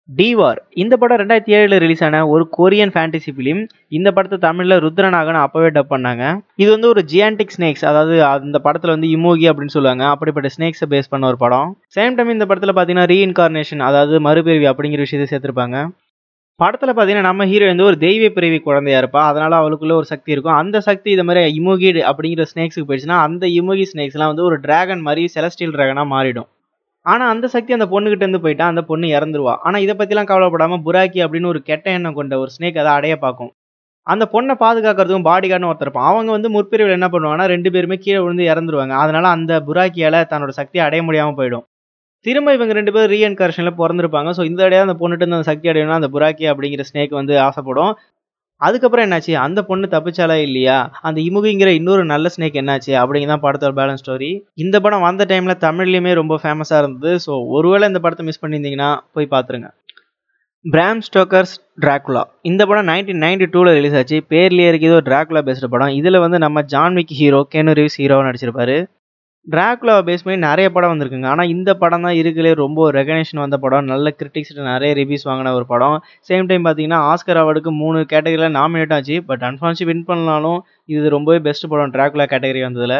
டிவார் 0.08 0.58
இந்த 0.82 0.94
படம் 1.00 1.18
ரெண்டாயிரத்தி 1.20 1.52
ஏழில் 1.56 1.80
ரிலீஸ் 1.82 2.02
ஆன 2.06 2.20
ஒரு 2.28 2.44
கொரியன் 2.56 2.92
ஃபேண்டசி 2.94 3.30
ஃபிலிம் 3.34 3.60
இந்த 3.88 4.08
படத்தை 4.16 4.38
தமிழில் 4.38 4.76
ருத்ரநாகன் 4.84 5.38
அப்போவே 5.42 5.68
டப் 5.76 5.92
பண்ணாங்க. 5.94 6.24
இது 6.62 6.70
வந்து 6.70 6.88
ஒரு 6.88 7.02
ஜியான்டிக் 7.12 7.54
ஸ்னேக்ஸ் 7.56 7.84
அதாவது 7.90 8.16
அந்த 8.24 8.58
படத்தில் 8.58 8.94
வந்து 8.94 9.08
இமோகி 9.16 9.46
அப்படின்னு 9.50 9.74
சொல்லுவாங்க. 9.76 10.04
அப்படிப்பட்ட 10.14 10.50
ஸ்னேக்ஸை 10.56 10.88
பேஸ் 10.94 11.10
பண்ண 11.12 11.26
ஒரு 11.26 11.36
படம். 11.44 11.70
சேம் 11.96 12.16
டைம் 12.18 12.34
இந்த 12.36 12.46
படத்தில் 12.50 12.74
பார்த்தீங்கன்னா 12.78 13.08
ரீஇன்கார்னேஷன் 13.14 13.82
அதாவது 13.88 14.20
மறுபிறவி 14.20 14.68
அப்படிங்கிற 14.72 15.04
விஷயத்தை 15.06 15.28
சேர்த்துருப்பாங்க. 15.32 15.78
படத்தில் 16.60 16.96
பார்த்தீங்கன்னா 16.96 17.28
நம்ம 17.30 17.46
ஹீரோ 17.50 17.66
வந்து 17.72 17.88
ஒரு 17.90 17.98
தெய்வ 18.06 18.24
பிறவி 18.38 18.58
குழந்தையா 18.68 18.98
இருப்பா. 19.02 19.20
அதனால 19.30 19.52
அவளுக்குள்ள 19.60 19.94
ஒரு 20.00 20.08
சக்தி 20.12 20.32
இருக்கும். 20.34 20.58
அந்த 20.62 20.80
சக்தி 20.88 21.10
இது 21.16 21.24
மாதிரி 21.28 21.60
இமோகி 21.60 21.90
அப்படிங்கிற 22.12 22.46
ஸ்னேக்ஸுக்கு 22.54 22.88
போயிடுச்சுன்னா 22.88 23.18
அந்த 23.26 23.46
இமோகி 23.60 23.86
ஸ்னேக்ஸ்லாம் 23.92 24.32
வந்து 24.32 24.48
ஒரு 24.48 24.58
டிராகன் 24.66 25.04
மாதிரி 25.08 25.24
செலஸ்டியல் 25.36 25.76
டிராகனாக 25.76 26.08
மாறிடும். 26.14 26.48
ஆனால் 27.12 27.30
அந்த 27.34 27.46
சக்தி 27.54 27.72
அந்த 27.76 27.86
பொண்ணுகிட்ட 27.92 28.24
இருந்து 28.26 28.42
போயிட்டா 28.44 28.66
அந்த 28.72 28.82
பொண்ணு 28.90 29.06
இறந்துருவா. 29.16 29.54
ஆனால் 29.66 29.82
இதை 29.84 29.94
பற்றிலாம் 30.00 30.30
கவலைப்படாமல் 30.30 30.84
புராக்கி 30.86 31.20
அப்படின்னு 31.26 31.50
ஒரு 31.52 31.60
கெட்ட 31.70 31.86
எண்ணம் 31.98 32.18
கொண்ட 32.18 32.34
ஒரு 32.42 32.50
ஸ்னேக் 32.56 32.80
அதை 32.82 32.92
அடைய 32.98 33.14
பார்க்கும். 33.24 33.52
அந்த 34.06 34.24
பொண்ணை 34.34 34.54
பாதுகாக்கிறதுக்கும் 34.62 35.26
பாடி 35.30 35.46
கார்டுன்னு 35.48 35.70
ஒருத்தர் 35.70 35.88
இருப்பான். 35.88 36.08
அவங்க 36.12 36.30
வந்து 36.36 36.48
முற்பிரிவில் 36.56 36.96
என்ன 36.98 37.08
பண்ணுவாங்கன்னா 37.14 37.46
ரெண்டு 37.54 37.68
பேருமே 37.74 37.96
கீழே 38.04 38.20
விழுந்து 38.24 38.44
இறந்துருவாங்க. 38.52 38.94
அதனால 39.04 39.28
அந்த 39.36 39.52
புராக்கியால் 39.68 40.20
தன்னோட 40.32 40.52
சக்தியை 40.60 40.84
அடைய 40.86 41.02
முடியாமல் 41.08 41.38
போயிடும். 41.40 41.64
திரும்ப 42.26 42.54
இவங்க 42.56 42.72
ரெண்டு 42.78 42.92
பேரும் 42.94 43.12
ரீஎன்கரேஷனில் 43.14 43.78
பிறந்திருப்பாங்க. 43.80 44.30
ஸோ 44.38 44.42
இந்த 44.50 44.60
இடையே 44.68 44.82
அந்த 44.86 44.96
பொண்ணுட்டு 45.02 45.28
அந்த 45.28 45.46
சக்தி 45.50 45.68
அடையணும்னா 45.72 46.00
அந்த 46.00 46.10
புராக்கி 46.16 46.46
அப்படிங்கிற 46.52 46.84
ஸ்னேக் 46.90 47.14
வந்து 47.20 47.34
ஆசைப்படும். 47.48 47.92
அதுக்கப்புறம் 48.60 49.04
என்னாச்சு? 49.06 49.32
அந்த 49.44 49.60
பொண்ணு 49.68 49.86
தப்பிச்சாலா 49.94 50.36
இல்லையா? 50.46 50.78
அந்த 51.08 51.18
இமுகிங்கிற 51.28 51.70
இன்னொரு 51.78 52.02
நல்ல 52.12 52.30
ஸ்னேக் 52.34 52.58
என்னாச்சு? 52.62 52.92
அப்படிங்க 53.02 53.28
தான் 53.32 53.44
படத்தோட 53.44 53.72
பேலன்ஸ் 53.80 54.02
ஸ்டோரி 54.04 54.30
இந்த 54.64 54.76
படம் 54.86 55.06
வந்த 55.08 55.24
டைம்ல 55.30 55.54
தமிழ்லையுமே 55.66 56.14
ரொம்ப 56.20 56.36
ஃபேமஸாக 56.42 56.82
இருந்தது. 56.84 57.12
ஸோ 57.26 57.34
ஒருவேளை 57.58 57.88
இந்த 57.92 58.02
படத்தை 58.06 58.26
மிஸ் 58.30 58.42
பண்ணியிருந்தீங்கன்னா 58.44 58.90
போய் 59.16 59.32
பார்த்துருங்க 59.36 59.70
பிராம் 60.64 60.98
ஸ்டோக்கர்ஸ் 61.06 61.52
டிராகுலா 61.82 62.22
இந்த 62.48 62.62
படம் 62.70 62.88
நைன்டீன் 62.90 63.22
நைன்டி 63.24 63.46
டூவில் 63.52 63.76
ரிலீஸ் 63.76 63.96
ஆச்சு. 64.00 64.16
பேர்லேயே 64.32 64.70
இருக்குது 64.72 64.96
ஒரு 64.96 65.06
டிராகுலா 65.06 65.40
பேஸ்டு 65.46 65.70
படம். 65.74 65.92
இதில் 66.00 66.22
வந்து 66.24 66.38
நம்ம 66.44 66.62
ஜான்விக் 66.72 67.14
ஹீரோ 67.20 67.40
கேனு 67.54 67.74
ரிவ்ஸ் 67.78 67.98
ஹீரோவாக 68.00 68.26
நடிச்சிருப்பாரு. 68.28 68.76
டிராகுலாவை 69.46 70.02
பேஸ் 70.06 70.22
பண்ணி 70.24 70.38
நிறைய 70.48 70.66
படம் 70.74 70.90
வந்திருக்குங்க. 70.92 71.28
ஆனால் 71.34 71.50
இந்த 71.54 71.70
படம் 71.82 72.04
தான் 72.06 72.16
இருக்குலே 72.20 72.50
ரொம்ப 72.62 72.80
ரெகனேஷன் 72.98 73.40
வந்த 73.44 73.56
படம். 73.64 73.86
நல்ல 73.92 74.10
கிரிட்டிக்ஸ்ட்டு 74.18 74.66
நிறைய 74.72 74.90
ரிவ்யூஸ் 74.98 75.24
வாங்கின 75.28 75.52
ஒரு 75.58 75.66
படம். 75.72 75.96
சேம் 76.28 76.48
டைம் 76.50 76.66
பார்த்தீங்கன்னா 76.66 76.98
ஆஸ்கர் 77.12 77.40
அவார்டுக்கு 77.42 77.70
மூணு 77.82 78.00
கேட்டகரியில் 78.12 78.56
நாமினேட் 78.58 78.94
ஆச்சு. 78.96 79.16
பட் 79.30 79.44
அன்ஃபார்ச்சு 79.48 79.86
வின் 79.90 80.04
பண்ணாலும் 80.10 80.58
இது 80.94 81.14
ரொம்பவே 81.16 81.40
பெஸ்ட் 81.48 81.70
படம் 81.72 81.94
டிராகுலா 81.96 82.26
கேட்டகரி 82.34 82.62
வந்ததில். 82.68 82.98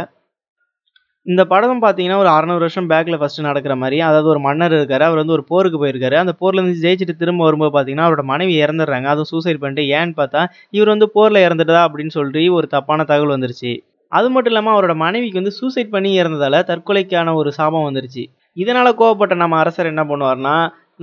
இந்த 1.27 1.43
படம் 1.53 1.83
பார்த்தீங்கன்னா 1.85 2.19
ஒரு 2.23 2.31
அறநூறு 2.37 2.63
வருஷம் 2.65 2.89
பேக்கில் 2.93 3.19
ஃபஸ்ட்டு 3.21 3.47
நடக்கிற 3.49 3.75
மாதிரி. 3.83 3.97
அதாவது 4.09 4.29
ஒரு 4.35 4.41
மன்னர் 4.47 4.75
இருக்காரு. 4.79 5.05
அவர் 5.09 5.21
வந்து 5.23 5.37
ஒரு 5.37 5.45
போருக்கு 5.53 5.81
போயிருக்காரு. 5.83 6.17
அந்த 6.23 6.33
போர்லேருந்து 6.41 6.83
ஜெயிச்சுட்டு 6.85 7.17
திரும்ப 7.23 7.45
வரும்போது 7.49 7.73
பார்த்தீங்கன்னா 7.77 8.07
அவரோட 8.09 8.25
மனைவி 8.33 8.55
இறந்துடுறாங்க. 8.65 9.09
அதுவும் 9.15 9.31
சூசைட் 9.35 9.63
பண்ணிட்டு 9.65 9.85
ஏன்னு 9.99 10.15
பார்த்தா 10.23 10.43
இவர் 10.79 10.93
வந்து 10.95 11.09
போரில் 11.17 11.45
இறந்துட்டதா 11.47 11.85
அப்படின்னு 11.89 12.15
சொல்லி 12.19 12.45
ஒரு 12.59 12.69
தப்பான 12.77 13.07
தகவல் 13.13 13.37
வந்துருச்சு. 13.37 13.73
அது 14.13 14.29
மட்டும் 14.35 14.53
இல்லாமல் 14.53 14.75
அவரோட 14.75 14.95
மனைவிக்கு 15.05 15.41
வந்து 15.41 15.57
சூசைட் 15.61 15.95
பண்ணி 15.95 16.11
இறந்ததால் 16.21 16.59
தற்கொலைக்கான 16.71 17.35
ஒரு 17.41 17.51
சாபம் 17.59 17.87
வந்துருச்சு. 17.89 18.23
இதனால் 18.57 18.99
கோவப்பட்ட 19.01 19.35
நம்ம 19.43 19.59
அரசர் 19.63 19.93
என்ன 19.93 20.03
பண்ணுவார்னா 20.11 20.55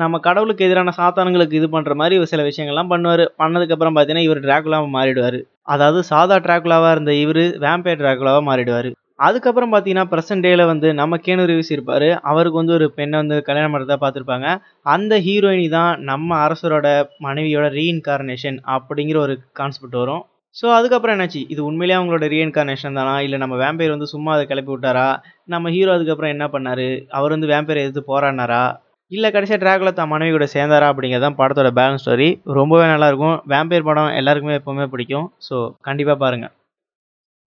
நம்ம 0.01 0.15
கடவுளுக்கு 0.25 0.65
எதிரான 0.65 0.91
சாத்தானுங்களுக்கு 0.97 1.57
இது 1.59 1.67
பண்ணுற 1.75 1.93
மாதிரி 2.01 2.15
சில 2.31 2.41
விஷயங்கள்லாம் 2.49 2.91
பண்ணுவார். 2.93 3.23
பண்ணதுக்கப்புறம் 3.41 3.95
பார்த்தீங்கன்னா 3.95 4.27
இவர் 4.27 4.43
டிராகுலாவாக 4.45 4.91
மாறிடுவார். 4.97 5.39
அதாவது 5.73 6.01
சாதா 6.11 6.35
டிராகுலாவாக 6.45 6.93
இருந்த 6.95 7.13
இவர் 7.23 7.43
வேம்பேர் 7.63 8.01
டிராகுலாவாக 8.03 8.43
மாறிடுவார். 8.49 8.89
அதுக்கப்புறம் 9.19 9.71
பார்த்தீங்கன்னா 9.73 10.09
ப்ரெசன்ட் 10.11 10.45
டேல 10.45 10.65
வந்து 10.71 10.87
நம்ம 10.99 11.17
கேனு 11.25 11.47
ரிவ்யூஸ் 11.51 11.71
இருப்பார். 11.75 12.07
அவருக்கு 12.31 12.59
வந்து 12.61 12.75
ஒரு 12.77 12.87
பெண்ணை 12.97 13.17
வந்து 13.21 13.37
கல்யாணம் 13.47 13.73
பண்ணுறதா 13.73 13.97
பார்த்துருப்பாங்க 14.03 14.47
அந்த 14.95 15.13
ஹீரோயினி 15.27 15.67
தான் 15.77 15.93
நம்ம 16.11 16.29
அரசரோட 16.45 16.87
மனைவியோட 17.27 17.67
ரீஇன்கார்னேஷன் 17.79 18.59
அப்படிங்கிற 18.75 19.19
ஒரு 19.25 19.35
கான்செப்ட் 19.59 19.97
வரும். 20.03 20.23
ஸோ 20.59 20.65
அதுக்கப்புறம் 20.77 21.15
என்னாச்சு? 21.15 21.41
இது 21.53 21.61
உண்மையிலேயே 21.69 21.97
அவங்களோட 21.97 22.25
ரீஎன்கார்னேஷன் 22.33 22.97
தானா? 22.99 23.15
இல்லை 23.25 23.37
நம்ம 23.43 23.55
வேம்பயர் 23.63 23.95
வந்து 23.95 24.07
சும்மா 24.13 24.31
அதை 24.35 24.43
கிளப்பி 24.51 24.71
விட்டாரா? 24.73 25.07
நம்ம 25.53 25.69
ஹீரோ 25.75 25.91
அதுக்கப்புறம் 25.95 26.33
என்ன 26.35 26.45
பண்ணார்? 26.53 26.87
அவர் 27.17 27.33
வந்து 27.35 27.49
வேம்பயர் 27.53 27.81
எதிர்த்து 27.83 28.03
போராடினாரா? 28.11 28.63
இல்லை 29.11 29.29
கடைசியாக 29.33 29.61
ட்ராகுலா 29.63 29.91
தான் 29.99 30.11
மனைவி 30.13 30.31
கூட 30.35 30.45
சேர்ந்தாரா? 30.53 30.87
அப்படிங்கிறது 30.91 31.25
தான் 31.25 31.37
படத்தோட 31.41 31.69
பேலன்ஸ் 31.79 32.03
ஸ்டோரி 32.03 32.29
ரொம்பவே 32.59 32.87
நல்லாயிருக்கும் 32.93 33.37
வேம்பயர் 33.53 33.87
படம் 33.89 34.15
எல்லாருக்குமே 34.21 34.57
எப்போவுமே 34.59 34.87
பிடிக்கும். 34.93 35.27
ஸோ 35.47 35.57
கண்டிப்பாக 35.89 36.17
பாருங்கள் 36.23 36.53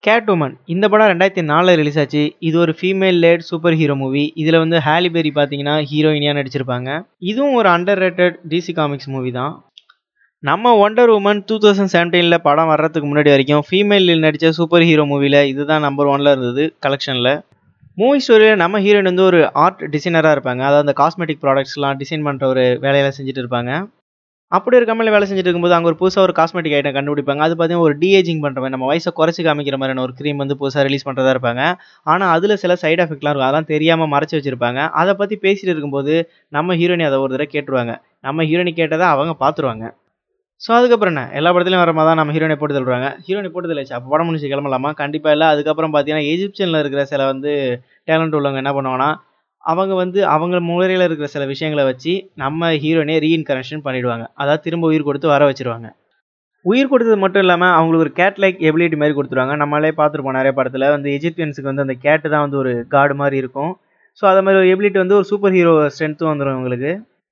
கேட் 0.03 0.27
உமன் 0.33 0.55
இந்த 0.74 0.85
படம் 0.93 1.09
ரெண்டாயிரத்தி 1.12 1.43
நாலில் 1.51 1.77
ரிலீஸ் 1.81 2.00
ஆச்சு. 2.01 2.24
இது 2.47 2.57
ஒரு 2.63 2.74
female 2.79 3.17
led 3.25 3.45
super 3.50 3.77
hero 3.79 3.95
movie 4.01 4.24
இதில் 4.41 4.62
வந்து 4.63 4.79
ஹாலிபெரி 4.88 5.31
பார்த்தீங்கன்னா 5.38 5.75
ஹீரோயினியாக 5.91 6.38
நடிச்சிருப்பாங்க. 6.39 6.89
இதுவும் 7.31 7.55
ஒரு 7.59 7.69
under 7.75 8.01
rated 8.05 8.35
DC 8.51 8.74
comics 8.79 9.09
movie 9.15 9.31
தான். 9.39 9.53
நம்ம 10.44 10.72
ஒண்டர் 10.82 11.12
உமன் 11.15 11.39
டூ 11.50 11.56
தௌசண்ட் 11.63 11.92
செவன்டீனில் 11.94 12.38
படம் 12.48 12.70
வர்றதுக்கு 12.72 13.08
முன்னாடி 13.10 13.30
வரைக்கும் 13.34 13.62
ஃபீமேல் 13.68 14.12
நடித்த 14.24 14.50
சூப்பர் 14.58 14.84
ஹீரோ 14.89 15.04
மூவியில் 15.12 15.38
இதுதான் 15.51 15.84
நம்பர் 15.88 16.10
ஒனில் 16.13 16.30
இருந்தது 16.32 16.63
கலெக்ஷனில் 16.86 17.30
மூவி 17.98 18.20
ஸ்டோரியில் 18.25 18.60
நம்ம 18.63 18.80
ஹீரோயின் 18.86 19.10
வந்து 19.10 19.24
ஒரு 19.30 19.39
ஆர்ட் 19.63 19.82
டிசைனராக 19.94 20.34
இருப்பாங்க. 20.38 20.62
அதாவது 20.70 20.84
அந்த 20.86 20.96
காஸ்மெட்டிக் 21.01 21.42
ப்ராடக்ட்ஸ்லாம் 21.46 21.98
டிசைன் 22.01 22.25
பண்ணுற 22.27 22.46
ஒரு 22.54 22.65
வேலையெல்லாம் 22.84 23.18
செஞ்சுட்டு 23.18 23.42
இருப்பாங்க. 23.44 23.72
அப்படி 24.51 24.77
இருக்க 24.80 24.96
மாதிரி 24.98 25.13
வேலை 25.15 25.25
செஞ்சுட்டு 25.30 25.50
இருக்கும்போது 25.50 25.77
அங்கே 25.77 25.89
ஒரு 25.92 26.00
புதுசாக 26.01 26.25
ஒரு 26.27 26.36
காஸ்மெட்டிக் 26.39 26.77
ஐட்டம் 26.80 26.98
கண்டுபிடிப்பாங்க. 26.98 27.42
அது 27.48 27.54
பார்த்தீங்கன்னா 27.56 27.88
ஒரு 27.89 27.98
டிஏஜிங் 28.04 28.42
பண்ணுற 28.46 28.60
மாதிரி 28.62 28.75
நம்ம 28.77 28.88
வயசை 28.92 29.12
குறைச்சி 29.20 29.42
காமிக்கிற 29.50 29.77
மாதிரியான 29.82 30.06
ஒரு 30.08 30.15
க்ரீம் 30.22 30.42
வந்து 30.44 30.58
புதுசாக 30.62 30.86
ரிலீஸ் 30.89 31.08
பண்ணுறதா 31.10 31.34
இருப்பாங்க. 31.36 31.63
ஆனால் 32.13 32.32
அதில் 32.38 32.60
சில 32.63 32.75
சைடு 32.86 33.01
எஃபெக்ட்லாம் 33.06 33.34
இருக்கும். 33.34 33.50
அதெல்லாம் 33.50 33.72
தெரியாமல் 33.74 34.12
மறைச்சி 34.15 34.38
வச்சிருப்பாங்க. 34.39 34.82
அதை 35.01 35.13
பற்றி 35.22 35.38
பேசிட்டு 35.46 35.74
இருக்கும்போது 35.75 36.15
நம்ம 36.58 36.75
ஹீரோயினி 36.82 37.08
அதை 37.10 37.20
ஒரு 37.25 37.34
தடவை 37.36 37.50
கேட்டுருவாங்க. 37.58 37.96
நம்ம 38.27 38.44
ஹீரோயினி 38.51 38.74
கேட்டதை 38.82 39.08
அவங்க 39.15 39.36
பார்த்துருவாங்க 39.46 39.86
ஸோ 40.62 40.69
அதுக்கப்புறம் 40.77 41.12
என்ன? 41.13 41.24
எல்லா 41.38 41.50
படத்துலையும் 41.53 41.83
வர 41.83 41.91
மாதிரி 41.95 42.09
தான் 42.09 42.19
நம்ம 42.19 42.33
ஹீரோனை 42.35 42.55
போட்டு 42.59 42.75
தள்ளுறாங்க. 42.75 43.07
ஹீரோனை 43.25 43.50
போட்டு 43.53 43.69
தள்ளிச்சு. 43.71 43.95
அப்போ 43.97 44.07
படம் 44.13 44.27
முடிச்சு 44.27 44.51
கிளம்பலாமா? 44.51 44.89
கண்டிப்பாக 45.01 45.35
இல்லை. 45.35 45.47
அதுக்கப்புறம் 45.53 45.93
பார்த்தீங்கன்னா 45.93 46.27
எஜிப்சியனில் 46.33 46.79
இருக்கிற 46.83 47.01
சில 47.12 47.25
வந்து 47.31 47.51
டேலண்ட் 48.09 48.38
உள்ளவங்க 48.38 48.62
என்ன 48.63 48.74
பண்ணுவாங்கன்னா 48.77 49.09
அவங்க 49.63 49.93
வந்து 50.01 50.19
அவங்க 50.33 50.55
முறையில் 50.69 51.05
இருக்கிற 51.07 51.27
சில 51.35 51.43
விஷயங்களை 51.51 51.83
வச்சு 51.89 52.12
நம்ம 52.43 52.69
ஹீரோனே 52.83 53.15
ரீஇன்கரன்ஷன் 53.25 53.83
பண்ணிடுவாங்க. 53.88 54.25
அதாவது 54.41 54.63
திரும்ப 54.65 54.89
உயிர் 54.91 55.07
கொடுத்து 55.07 55.27
வர 55.33 55.43
வச்சுருவாங்க. 55.50 55.88
உயிர் 56.65 56.91
கொடுத்தது 56.91 57.17
மட்டும் 57.24 57.43
இல்லாமல் 57.45 57.74
அவங்களுக்கு 57.77 58.05
ஒரு 58.05 58.13
கேட் 58.19 58.39
லைக் 58.43 58.59
எபிலிட்டி 58.69 58.97
மாதிரி 59.01 59.15
கொடுத்துருவாங்க. 59.17 59.55
நம்மளே 59.62 59.91
பார்த்துருப்போம் 60.00 60.38
நிறைய 60.39 60.53
படத்தில். 60.59 60.85
வந்து 60.95 61.09
எஜிப்தியன்ஸுக்கு 61.17 61.71
வந்து 61.71 61.85
அந்த 61.85 61.95
கேட்டு 62.05 62.27
தான் 62.33 62.45
வந்து 62.45 62.59
ஒரு 62.63 62.71
காடு 62.95 63.15
மாதிரி 63.21 63.38
இருக்கும். 63.43 63.71
ஸோ 64.21 64.24
அதை 64.31 64.41
மாதிரி 64.45 64.59
ஒரு 64.62 64.69
எபிலிட்டி 64.74 65.00
வந்து 65.03 65.17
ஒரு 65.19 65.27
சூப்பர் 65.31 65.55
ஹீரோ 65.57 65.74
ஸ்ட்ரென்த்தும் 65.95 66.31
வந்துடும் 66.31 66.55
அவங்களுக்கு 66.57 66.91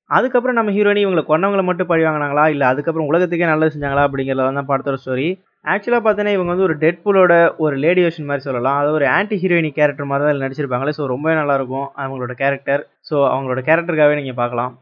அதுக்கப்புறம் 0.09 0.57
நம்ம 0.57 0.71
ஹீரோயினி 0.75 1.01
இவங்களை 1.05 1.23
கொண்டவங்களை 1.29 1.63
மட்டும் 1.67 1.89
பழி 1.91 2.03
வாங்கினாங்களா? 2.05 2.45
இல்லை 2.53 2.65
அதுக்கப்புறம் 2.71 3.09
உலகத்துக்கே 3.11 3.47
நல்லது 3.51 3.73
செஞ்சாங்களா? 3.75 4.03
அப்படிங்கிறத 4.07 4.47
தான் 4.57 4.69
படத்தோட 4.71 4.97
ஸ்டோரி 5.03 5.27
ஆக்சுவலாக 5.73 6.01
பார்த்தீங்கன்னா 6.05 6.35
இவங்க 6.37 6.51
வந்து 6.53 6.65
ஒரு 6.67 6.75
டெட்பூலோட 6.83 7.33
ஒரு 7.65 7.75
லேடி 7.83 8.01
வேஷன் 8.05 8.27
மாதிரி 8.29 8.45
சொல்லலாம். 8.47 8.77
அது 8.81 8.89
ஒரு 8.97 9.05
ஆன்டி 9.17 9.35
ஹீரோயினி 9.43 9.69
கேரக்டர் 9.77 10.09
மாதிரி 10.09 10.25
தான் 10.27 10.43
நடிச்சிருப்பாங்களே. 10.45 10.93
ஸோ 10.97 11.05
ரொம்பவே 11.13 11.35
நல்லாயிருக்கும் 11.41 11.87
அவங்களோட 12.03 12.33
கேரக்டர் 12.41 12.81
ஸோ 13.09 13.15
அவங்களோட 13.33 13.61
கேரக்டருக்காகவே 13.69 14.17
நீங்கள் 14.21 14.39
பார்க்கலாம். 14.41 14.73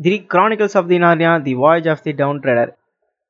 The 0.00 0.12
chronicles 0.34 0.76
of 0.80 0.90
the 0.92 0.98
Narnia 1.06 1.32
the 1.48 1.54
voyage 1.64 1.88
of 1.94 2.04
the 2.08 2.12
dawn 2.20 2.42
treader 2.44 2.70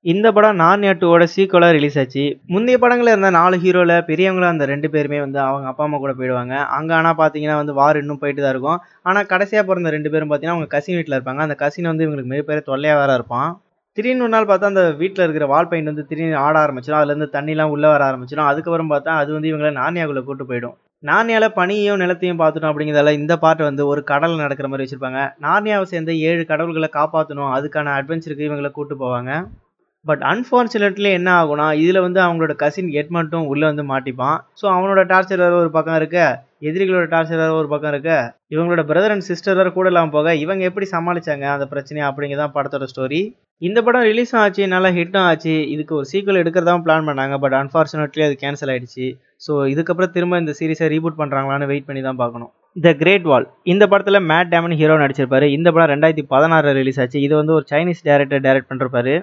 இந்த 0.04 0.26
படம் 0.34 0.60
நார்னியா 0.60 0.92
டூவோட 1.00 1.24
சீக்குவலாக 1.32 1.72
ரிலீஸ் 1.76 1.96
ஆச்சு. 2.02 2.22
முந்தைய 2.52 2.76
படங்களில் 2.82 3.12
இருந்த 3.12 3.30
நாலு 3.36 3.56
ஹீரோவில் 3.64 3.92
பெரியவங்களும் 4.06 4.50
அந்த 4.52 4.64
ரெண்டு 4.70 4.88
பேருமே 4.94 5.18
வந்து 5.24 5.38
அவங்க 5.46 5.66
அப்பா 5.70 5.84
அம்மா 5.86 5.98
கூட 6.04 6.12
போயிடுவாங்க. 6.18 6.54
அங்கே 6.76 6.94
ஆனால் 6.98 7.16
பார்த்தீங்கன்னா 7.18 7.56
வந்து 7.60 7.72
வார் 7.80 7.98
இன்னும் 8.02 8.20
போயிட்டு 8.22 8.42
தான் 8.44 8.54
இருக்கும். 8.54 8.78
ஆனால் 9.08 9.28
கடைசியாக 9.32 9.64
பிறந்த 9.70 9.90
ரெண்டு 9.96 10.12
பேரும் 10.14 10.30
பார்த்தீங்கன்னா 10.30 10.56
அவங்க 10.56 10.70
கசின் 10.76 10.96
வீட்டில் 10.98 11.16
இருப்பாங்க. 11.18 11.42
அந்த 11.46 11.56
கசின் 11.64 11.90
வந்து 11.90 12.04
இவங்களுக்கு 12.06 12.32
மிகப்பெரிய 12.32 12.64
தொல்லையாக 12.70 13.00
வேற 13.02 13.18
இருப்பான். 13.20 13.50
திடீர்னு 13.98 14.26
ஒரு 14.26 14.34
நாள் 14.36 14.48
பார்த்தா 14.50 14.72
அந்த 14.72 14.86
வீட்டில் 15.02 15.26
இருக்கிற 15.26 15.46
வால் 15.52 15.70
பெயிண்ட் 15.72 15.92
வந்து 15.92 16.06
திடீர்னு 16.10 16.42
ஆட 16.46 16.56
ஆரம்பிச்சிடும். 16.64 17.00
அதுலேருந்து 17.02 17.30
தண்ணிலாம் 17.36 17.72
உள்ளே 17.76 17.88
வர 17.94 18.02
ஆரம்பிச்சிடும். 18.10 18.48
அதுக்கப்புறம் 18.50 18.92
பார்த்தா 18.96 19.20
அது 19.22 19.30
வந்து 19.36 19.50
இவங்களை 19.52 19.74
நானியாக்குள்ளே 19.82 20.26
கூட்டு 20.28 20.46
போயிடும். 20.50 20.76
நார்னியால 21.08 21.46
பனியையும் 21.60 22.02
நிலத்தையும் 22.02 22.42
பார்த்துட்டோம் 22.42 22.72
அப்படிங்கிறதால 22.72 23.12
இந்த 23.22 23.34
பாட்டு 23.44 23.62
வந்து 23.70 23.82
ஒரு 23.92 24.00
கடல் 24.12 24.42
நடக்கிற 24.44 24.68
மாதிரி 24.70 24.84
வச்சிருப்பாங்க. 24.84 25.20
நார்னியாவை 25.46 25.86
சேர்ந்த 25.92 26.14
ஏழு 26.30 26.44
கடவுள்களை 26.52 26.90
காப்பாற்றணும் 27.00 27.52
அதுக்கான 27.56 27.92
அட்வென்ச்சருக்கு 28.00 28.48
இவங்களை 28.50 28.70
கூட்டு 28.78 28.96
போவாங்க. 29.04 29.32
பட் 30.06 30.22
அன்ஃபார்ச்சுனேட்லி 30.30 31.10
என்ன 31.18 31.30
ஆகும்னா 31.40 31.66
இதில் 31.82 32.04
வந்து 32.04 32.20
அவங்களோட 32.26 32.52
கசின் 32.62 32.90
எட்மண்ட்டும் 33.00 33.48
உள்ளே 33.52 33.66
வந்து 33.70 33.84
மாட்டிப்பான். 33.90 34.38
ஸோ 34.60 34.66
அவனோட 34.76 35.02
டார்ச்சர் 35.10 35.42
வேறு 35.44 35.60
ஒரு 35.62 35.70
பக்கம் 35.76 35.98
இருக்க. 36.00 36.18
எதிரிகளோட 36.68 37.06
டார்ச்சர் 37.14 37.40
வேறு 37.42 37.58
ஒரு 37.60 37.68
பக்கம் 37.72 37.92
இருக்க. 37.92 38.10
இவங்களோட 38.54 38.82
பிரதர் 38.90 39.12
அண்ட் 39.14 39.26
சிஸ்டர் 39.28 39.58
வேறு 39.58 39.70
கூட 39.76 39.88
இல்லாமல் 39.92 40.14
போக 40.16 40.34
இவங்க 40.44 40.64
எப்படி 40.70 40.86
சமாளிச்சாங்க 40.94 41.46
அந்த 41.56 41.66
பிரச்சனையை 41.72 42.06
அப்படிங்கிறதான் 42.10 42.54
படத்தோட 42.56 42.86
ஸ்டோரி 42.92 43.20
இந்த 43.62 43.78
படம் 43.86 44.06
ரிலீஸும் 44.08 44.40
ஆச்சு 44.42 44.66
நல்லா 44.74 44.90
ஹிட்டும் 44.98 45.26
ஆச்சு. 45.30 45.54
இதுக்கு 45.72 45.92
ஒரு 45.98 46.06
சீக்கிரம் 46.12 46.40
எடுக்கிறதாவும் 46.42 46.84
பிளான் 46.86 47.08
பண்ணாங்க 47.08 47.34
பட் 47.42 47.56
அன்ஃபார்ச்சுனேட்லி 47.58 48.22
அது 48.26 48.36
கேன்சல் 48.44 48.70
ஆகிடுச்சு 48.74 49.06
ஸோ 49.46 49.52
இதுக்கப்புறம் 49.72 50.14
திரும்ப 50.14 50.38
இந்த 50.42 50.52
சீரிஸை 50.58 50.86
ரீபூட் 50.94 51.18
பண்ணுறாங்களான்னு 51.20 51.68
வெயிட் 51.72 51.86
பண்ணி 51.88 52.02
தான் 52.06 52.20
பார்க்கணும். 52.22 52.50
த 52.86 52.92
கிரேட் 53.02 53.26
வால் 53.30 53.46
இந்த 53.72 53.84
படத்தில் 53.92 54.26
மேட் 54.30 54.50
டேமன் 54.54 54.76
ஹீரோ 54.80 54.96
நடிச்சிருப்பாரு. 55.02 55.46
இந்த 55.56 55.68
படம் 55.74 55.92
ரெண்டாயிரத்தி 55.94 56.24
பதினாறு 56.34 56.72
ரிலீஸ் 56.80 57.00
ஆச்சு. 57.04 57.20
இது 57.26 57.34
வந்து 57.40 57.54
ஒரு 57.58 57.66
சைனீஸ் 57.72 58.02
டேரக்டர் 58.08 58.44
டைரக்ட் 58.46 58.70
பண்ணிருப்பாரு. 58.70 59.14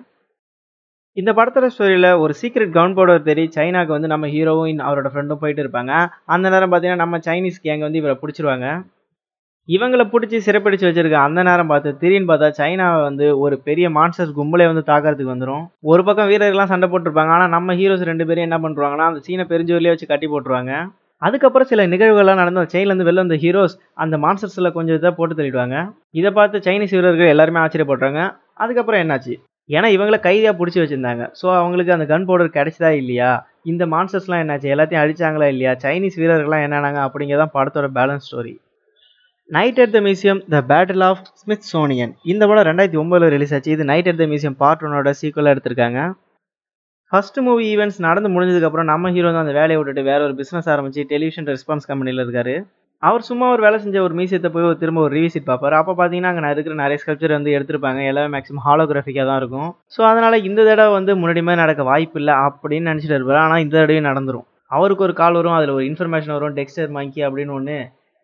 இந்த 1.19 1.31
படத்தோட 1.37 1.67
ஸ்டோரியில் 1.73 2.09
ஒரு 2.23 2.33
சீக்ரெட் 2.39 2.73
கவுன் 2.75 2.95
பவுடர் 2.97 3.23
தேடி 3.27 3.43
சைனாக்கு 3.55 3.91
வந்து 3.95 4.09
நம்ம 4.11 4.25
ஹீரோவும் 4.33 4.81
அவரோட 4.87 5.07
ஃப்ரெண்டும் 5.13 5.39
போயிட்டு 5.43 5.61
இருப்பாங்க. 5.63 5.93
அந்த 6.33 6.45
நேரம் 6.53 6.71
பார்த்தீங்கன்னா 6.71 7.03
நம்ம 7.03 7.19
சைனீஸ் 7.27 7.57
கேங் 7.63 7.85
வந்து 7.85 7.99
இவரை 8.01 8.15
பிடிச்சிருவாங்க. 8.21 8.67
இவங்களை 9.75 10.03
பிடிச்சி 10.11 10.37
சிறப்பிடிச்சு 10.47 10.85
வச்சிருக்க 10.89 11.17
அந்த 11.27 11.39
நேரம் 11.47 11.71
பார்த்து 11.71 11.95
திடீர்னு 12.01 12.29
பார்த்தா 12.31 12.49
சைனாவை 12.59 12.99
வந்து 13.07 13.25
ஒரு 13.45 13.55
பெரிய 13.69 13.89
மான்ஸ்டர்ஸ் 13.97 14.35
கும்பலே 14.37 14.67
வந்து 14.71 14.83
தாக்கிறதுக்கு 14.91 15.33
வந்துடும் 15.33 15.63
ஒரு 15.93 16.03
பக்கம் 16.09 16.29
வீரர்கள்லாம் 16.33 16.71
சண்டை 16.73 16.89
போட்டிருப்பாங்க. 16.93 17.33
ஆனால் 17.37 17.53
நம்ம 17.55 17.75
ஹீரோஸ் 17.81 18.07
ரெண்டு 18.11 18.27
பேரும் 18.29 18.47
என்ன 18.47 18.59
பண்ணுறாங்கன்னா 18.67 19.09
அந்த 19.09 19.21
சீனை 19.25 19.47
பெருஞ்சூர்லேயே 19.51 19.95
வச்சு 19.95 20.11
கட்டி 20.13 20.29
போட்டுருவாங்க. 20.35 20.71
அதுக்கப்புறம் 21.21 21.71
சில 21.73 21.83
நிகழ்வுகள்லாம் 21.95 22.41
நடந்து 22.43 22.69
செயின்லேருந்து 22.75 23.09
வெளில 23.09 23.25
வந்த 23.25 23.37
ஹீரோஸ் 23.43 23.77
அந்த 24.05 24.15
மான்ஸ்டர்ஸில் 24.25 24.75
கொஞ்சம் 24.79 24.97
இதை 25.01 25.11
போட்டு 25.19 25.39
தள்ளிடுவாங்க. 25.39 25.77
இதை 26.21 26.31
பார்த்து 26.39 26.65
சைனீஸ் 26.69 26.95
வீரர்கள் 26.97 27.33
எல்லாருமே 27.35 27.63
ஆச்சரியப்படுறாங்க. 27.65 28.21
அதுக்கப்புறம் 28.63 29.03
என்னாச்சு? 29.03 29.35
ஏன்னா 29.69 29.87
இவங்களை 29.95 30.19
கைதியாக 30.25 30.55
பிடிச்சி 30.59 30.79
வச்சுருந்தாங்க. 30.81 31.23
ஸோ 31.39 31.47
அவங்களுக்கு 31.59 31.95
அந்த 31.95 32.05
கன் 32.11 32.27
பவுடர் 32.29 32.55
கிடைச்சதா 32.57 32.91
இல்லையா? 33.01 33.31
இந்த 33.71 33.83
மான்ஸ்டர்ஸ்லாம் 33.93 34.41
என்னாச்சு? 34.43 34.67
எல்லாத்தையும் 34.73 35.03
அடித்தாங்களா 35.03 35.47
இல்லையா? 35.53 35.73
சைனீஸ் 35.83 36.19
வீரர்கள்லாம் 36.21 36.63
என்னன்னாங்க? 36.67 37.01
அப்படிங்கிறதான் 37.07 37.53
படத்தோட 37.57 37.89
balance 37.99 38.27
story 38.29 38.53
night 39.49 39.77
at 39.83 39.93
the 39.95 39.99
museum 40.05 40.39
the 40.53 40.57
battle 40.71 41.03
of 41.09 41.21
Smithsonian 41.73 42.13
இந்த 42.31 42.43
படம் 42.49 42.65
ரெண்டாயிரத்தி 42.69 42.99
ஒம்பதில் 43.01 43.31
ரிலீஸ் 43.35 43.53
ஆச்சு. 43.57 43.75
இது 43.75 43.83
night 43.91 44.09
at 44.11 44.21
the 44.21 44.25
museum 44.31 44.57
part 44.63 44.83
ஒன்னோட 44.87 45.11
சீக்குவலாக 45.19 45.53
எடுத்திருக்காங்க. 45.55 45.99
ஃபர்ஸ்ட் 47.11 47.37
மூவி 47.45 47.63
ஈவெண்ட்ஸ் 47.73 47.99
நடந்து 48.07 48.29
முடிஞ்சதுக்கப்புறம் 48.33 48.89
நம்ம 48.91 49.11
ஹீரோ 49.15 49.29
தான் 49.35 49.45
அந்த 49.45 49.53
வேலையை 49.59 49.77
விட்டுட்டு 49.79 50.03
வேற 50.09 50.19
ஒரு 50.27 50.35
பிஸ்னஸ் 50.39 50.67
ஆரம்பிச்சு 50.73 51.03
டெலிவிஷன் 51.13 51.47
ரெஸ்பான்ஸ் 51.51 51.87
கம்பெனியில் 51.91 52.23
இருக்காரு. 52.25 52.55
அவர் 53.03 53.25
சும்மா 53.27 53.45
ஒரு 53.53 53.61
வேலை 53.65 53.77
செஞ்ச 53.81 53.97
ஒரு 54.05 54.13
மியூசியத்தை 54.19 54.49
போய் 54.53 54.67
ஒரு 54.69 54.77
திரும்ப 54.81 54.99
ஒரு 55.07 55.13
ரிவிசிட் 55.17 55.47
பார்ப்பாரு. 55.49 55.75
அப்போ 55.79 55.93
பார்த்தீங்கன்னா 55.97 56.31
அங்கே 56.31 56.51
இருக்கிற 56.55 56.75
நிறைய 56.83 56.97
ஸ்கல்ப்சர் 57.01 57.35
வந்து 57.37 57.51
எடுத்திருப்பாங்க. 57.57 57.99
எல்லாமே 58.11 58.29
மேக்ஸிமம் 58.35 58.65
ஹாலோகிராஃபிக்காக 58.67 59.25
தான் 59.29 59.39
இருக்கும். 59.41 59.69
ஸோ 59.95 60.01
அதனால் 60.11 60.45
இந்த 60.49 60.61
தடவை 60.69 60.93
வந்து 60.97 61.13
முன்னாடி 61.21 61.43
மாதிரி 61.47 61.61
நடக்க 61.63 61.83
வாய்ப்பு 61.91 62.19
இல்லை 62.21 62.35
அப்படின்னு 62.47 62.89
நினச்சிட்டு 62.91 63.17
இருப்பார். 63.19 63.41
ஆனால் 63.45 63.61
இந்த 63.65 63.75
தடவையும் 63.79 64.09
நடந்துடும் 64.09 64.47
அவருக்கு 64.77 65.05
ஒரு 65.07 65.13
கால் 65.21 65.37
வரும் 65.39 65.57
அதில் 65.57 65.75
ஒரு 65.77 65.85
இன்ஃபர்மேஷன் 65.89 66.35
வரும் 66.37 66.55
டெக்ஸ்டர் 66.59 66.89
மங்கி 66.97 67.21
அப்படின்னு 67.27 67.53
ஒன்று 67.59 67.77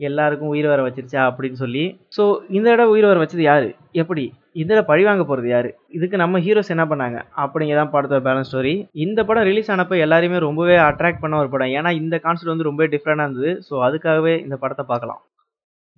எல்லாருக்கும் 0.10 0.51
உயிர் 0.53 0.67
வர 0.72 0.81
வச்சிருச்சா 0.88 1.22
அப்படின்னு 1.29 1.60
சொல்லி. 1.63 1.83
ஸோ 2.17 2.24
இந்த 2.50 2.67
தடவை 2.69 2.91
உயிர் 2.93 3.10
வர 3.12 3.19
வச்சது 3.24 3.43
யாரு? 3.51 3.67
எப்படி? 4.01 4.25
இந்த 4.62 4.81
பழி 4.83 5.03
வாங்க 5.03 5.24
போகிறது 5.24 5.50
யாரு? 5.50 5.69
இதுக்கு 5.98 6.17
நம்ம 6.24 6.39
ஹீரோஸ் 6.39 6.74
என்ன 6.75 6.86
பண்ணாங்க? 6.86 7.19
அப்படிங்கிறதான் 7.43 7.91
படத்தோட 7.93 8.22
பேலன்ஸ் 8.27 8.50
ஸ்டோரி 8.51 8.74
இந்த 9.05 9.19
படம் 9.29 9.48
ரிலீஸ் 9.50 9.72
ஆனப்போ 9.72 9.98
எல்லாருமே 10.05 10.39
ரொம்பவே 10.48 10.75
அட்ராக்ட் 10.89 11.22
பண்ண 11.22 11.38
ஒரு 11.38 11.50
படம். 11.50 11.74
ஏன்னா 11.79 11.91
இந்த 12.01 12.17
கான்செப்ட் 12.25 12.53
வந்து 12.53 12.69
ரொம்ப 12.69 12.88
டிஃப்ரெண்டாக 12.95 13.27
இருந்தது. 13.27 13.53
ஸோ 13.69 13.74
அதுக்காகவே 13.88 14.36
இந்த 14.45 14.57
படத்தை 14.63 14.86
பார்க்கலாம். 14.91 15.22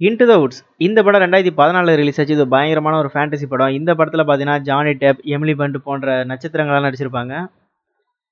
இன்டு 0.01 0.25
த 0.29 0.33
வுட்ஸ் 0.39 0.61
இந்த 0.87 0.99
படம் 1.03 1.21
ரெண்டாயிரத்தி 1.21 1.53
பதினாலில் 1.57 1.99
ரிலீஸ் 1.99 2.17
ஆச்சு. 2.21 2.33
இது 2.33 2.45
பயங்கரமான 2.47 2.97
ஒரு 2.97 3.09
ஃபேண்டசி 3.13 3.47
படம். 3.49 3.75
இந்த 3.79 3.91
படத்தில் 3.99 4.27
பார்த்தீங்கன்னா 4.27 4.57
ஜானி 4.69 4.93
டேப் 5.03 5.21
எமிலி 5.35 5.55
பண்ட் 5.61 5.77
போன்ற 5.87 6.15
நட்சத்திரங்கள்லாம் 6.31 6.87
நடிச்சிருப்பாங்க. 6.87 7.35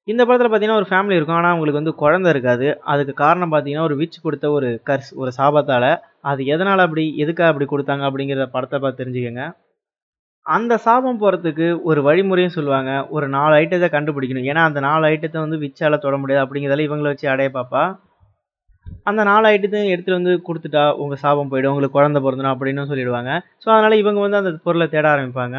இந்த 0.08 0.22
படத்தில் 0.28 0.50
பார்த்தீங்கன்னா 0.52 0.80
ஒரு 0.82 0.88
ஃபேமிலி 0.90 1.18
இருக்கும். 1.18 1.38
ஆனால் 1.40 1.54
அவங்களுக்கு 1.54 1.82
வந்து 1.82 1.94
குழந்தை 2.02 2.30
இருக்காது. 2.34 2.68
அதுக்கு 2.94 3.14
காரணம் 3.26 3.52
பார்த்தீங்கன்னா 3.54 3.86
ஒரு 3.90 3.96
விச் 4.00 4.24
கொடுத்த 4.26 4.46
ஒரு 4.58 4.70
கர்ஸ் 4.88 5.12
ஒரு 5.22 5.32
சாபத்தால் 5.38 5.90
அது 6.30 6.42
எதனால் 6.54 6.86
அப்படி 6.86 7.04
எதுக்காக 7.24 7.52
அப்படி 7.52 7.68
கொடுத்தாங்க 7.74 8.04
அப்படிங்கிறத 8.08 8.48
படத்தை 8.56 8.78
பார்த்து 8.84 9.02
தெரிஞ்சுக்கோங்க. 9.02 9.44
அந்த 10.46 10.74
சாபம் 10.86 11.20
போகிறதுக்கு 11.22 11.68
ஒரு 11.90 12.00
வழிமுறையும் 12.08 12.56
சொல்லுவாங்க. 12.56 12.92
ஒரு 13.16 13.28
நாலு 13.36 13.54
ஐட்டத்தை 13.60 13.90
கண்டுபிடிக்கணும். 13.94 14.48
ஏன்னா 14.52 14.64
அந்த 14.70 14.80
நாலு 14.88 15.04
ஐட்டத்தை 15.12 15.40
வந்து 15.46 15.60
விச்சால் 15.66 16.04
தொட 16.06 16.18
முடியாது 16.24 16.44
அப்படிங்கிறதால 16.46 16.86
இவங்களை 16.88 17.12
வச்சு 17.14 17.30
அடைய 17.34 17.52
பாப்பா 17.58 17.84
அந்த 19.10 19.22
நாலு 19.30 19.46
ஐட்டத்தையும் 19.52 19.92
எடுத்துகிட்டு 19.94 20.20
வந்து 20.20 20.34
கொடுத்துட்டா 20.48 20.84
உங்கள் 21.04 21.22
சாபம் 21.24 21.52
போயிடும். 21.52 21.74
உங்களுக்கு 21.74 21.98
குழந்த 21.98 22.20
பிறந்தணும் 22.26 22.54
அப்படின்னு 22.54 22.90
சொல்லிடுவாங்க. 22.92 23.32
ஸோ 23.64 23.68
அதனால் 23.76 24.02
இவங்க 24.02 24.20
வந்து 24.26 24.40
அந்த 24.42 24.52
பொருளை 24.68 24.88
தேட 24.96 25.08
ஆரம்பிப்பாங்க. 25.14 25.58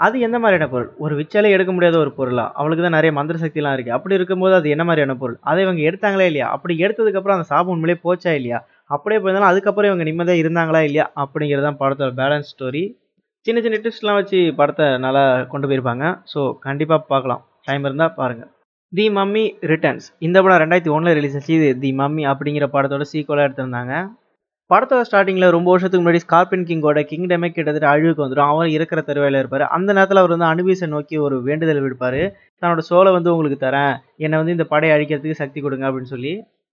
அது 0.00 0.16
எந்த 0.26 0.36
மாதிரியான 0.42 0.66
பொருள்? 0.72 0.88
ஒரு 1.04 1.14
விச்சாலே 1.20 1.48
எடுக்க 1.54 1.70
முடியாத 1.76 1.96
ஒரு 2.02 2.10
பொருளா? 2.18 2.44
அவளுக்கு 2.58 2.82
தான் 2.84 2.96
நிறைய 2.96 3.12
மந்திர 3.16 3.36
சக்திலாம் 3.44 3.74
இருக்குது 3.76 3.96
அப்படி 3.96 4.16
இருக்கும்போது 4.18 4.54
அது 4.58 4.68
என்ன 4.74 4.84
மாதிரியான 4.88 5.16
பொருள்? 5.22 5.38
அதை 5.50 5.62
இவங்க 5.64 5.80
எடுத்தாங்களா 5.88 6.26
இல்லையா? 6.30 6.48
அப்படி 6.56 6.74
எடுத்ததுக்கப்புறம் 6.84 7.36
அந்த 7.36 7.46
சாபம் 7.52 7.72
உண்மையிலே 7.74 7.96
போச்சா 8.04 8.32
இல்லையா? 8.40 8.58
அப்படியே 8.94 9.20
போயிருந்தாலும் 9.22 9.50
அதுக்கப்புறம் 9.52 9.90
இவங்க 9.90 10.04
நிம்மதியாக 10.08 10.42
இருந்தாங்களா 10.42 10.82
இல்லையா? 10.88 11.06
அப்படிங்கிறது 11.22 11.66
தான் 11.68 11.80
படத்தோட 11.82 12.12
பேலன்ஸ் 12.20 12.52
ஸ்டோரி 12.52 12.84
சின்ன 13.46 13.58
சின்ன 13.64 13.80
டிப்ஸ்லாம் 13.82 14.20
வச்சு 14.20 14.38
படத்தை 14.60 14.86
நல்லா 15.06 15.24
கொண்டு 15.52 15.66
போயிருப்பாங்க. 15.68 16.04
ஸோ 16.32 16.40
கண்டிப்பாக 16.66 17.02
பார்க்கலாம். 17.12 17.42
டைம் 17.66 17.84
இருந்தால் 17.88 18.16
பாருங்கள் 18.20 18.50
தி 18.92 19.04
மம்மி 19.18 19.44
ரிட்டர்ன்ஸ் 19.70 20.06
இந்த 20.26 20.36
படம் 20.44 20.60
ரெண்டாயிரத்தி 20.62 20.92
ஒன்றில் 20.96 21.16
ரிலீஸ் 21.18 21.36
ஆச்சு. 21.38 21.52
இது 21.58 21.68
தி 21.82 21.90
மம்மி 22.00 22.22
அப்படிங்கிற 22.32 22.66
படத்தோட 22.74 23.04
சீக்குவலாக 23.12 23.46
எடுத்திருந்தாங்க. 23.48 23.94
படத்தோட 24.70 25.02
ஸ்டார்டிங்கில் 25.08 25.54
ரொம்ப 25.54 25.68
வருஷத்துக்கு 25.72 26.02
முன்னாடி 26.04 26.22
ஸ்கார்பின் 26.24 26.66
கிங்கோட 26.70 27.00
கிங்டமே 27.10 27.48
கிட்டத்தட்ட 27.52 27.86
அழிவுக்கு 27.92 28.22
வந்துடும் 28.24 28.50
அவர் 28.52 28.68
இருக்கிற 28.74 29.00
தருவையில் 29.06 29.38
இருப்பார். 29.40 29.64
அந்த 29.76 29.90
நேரத்தில் 29.96 30.20
அவர் 30.22 30.34
வந்து 30.34 30.48
அனுபீஸை 30.52 30.88
நோக்கி 30.94 31.16
ஒரு 31.26 31.36
வேண்டுதல் 31.46 31.82
விடுப்பார். 31.84 32.20
தன்னோட 32.60 32.82
சோலை 32.90 33.12
வந்து 33.16 33.32
உங்களுக்கு 33.34 33.58
தரேன். 33.66 33.94
என்னை 34.24 34.38
வந்து 34.40 34.54
இந்த 34.56 34.66
படையை 34.72 34.92
அழிக்கிறதுக்கு 34.96 35.40
சக்தி 35.42 35.60
கொடுங்க 35.66 35.86
அப்படின்னு 35.88 36.12
சொல்லி 36.14 36.32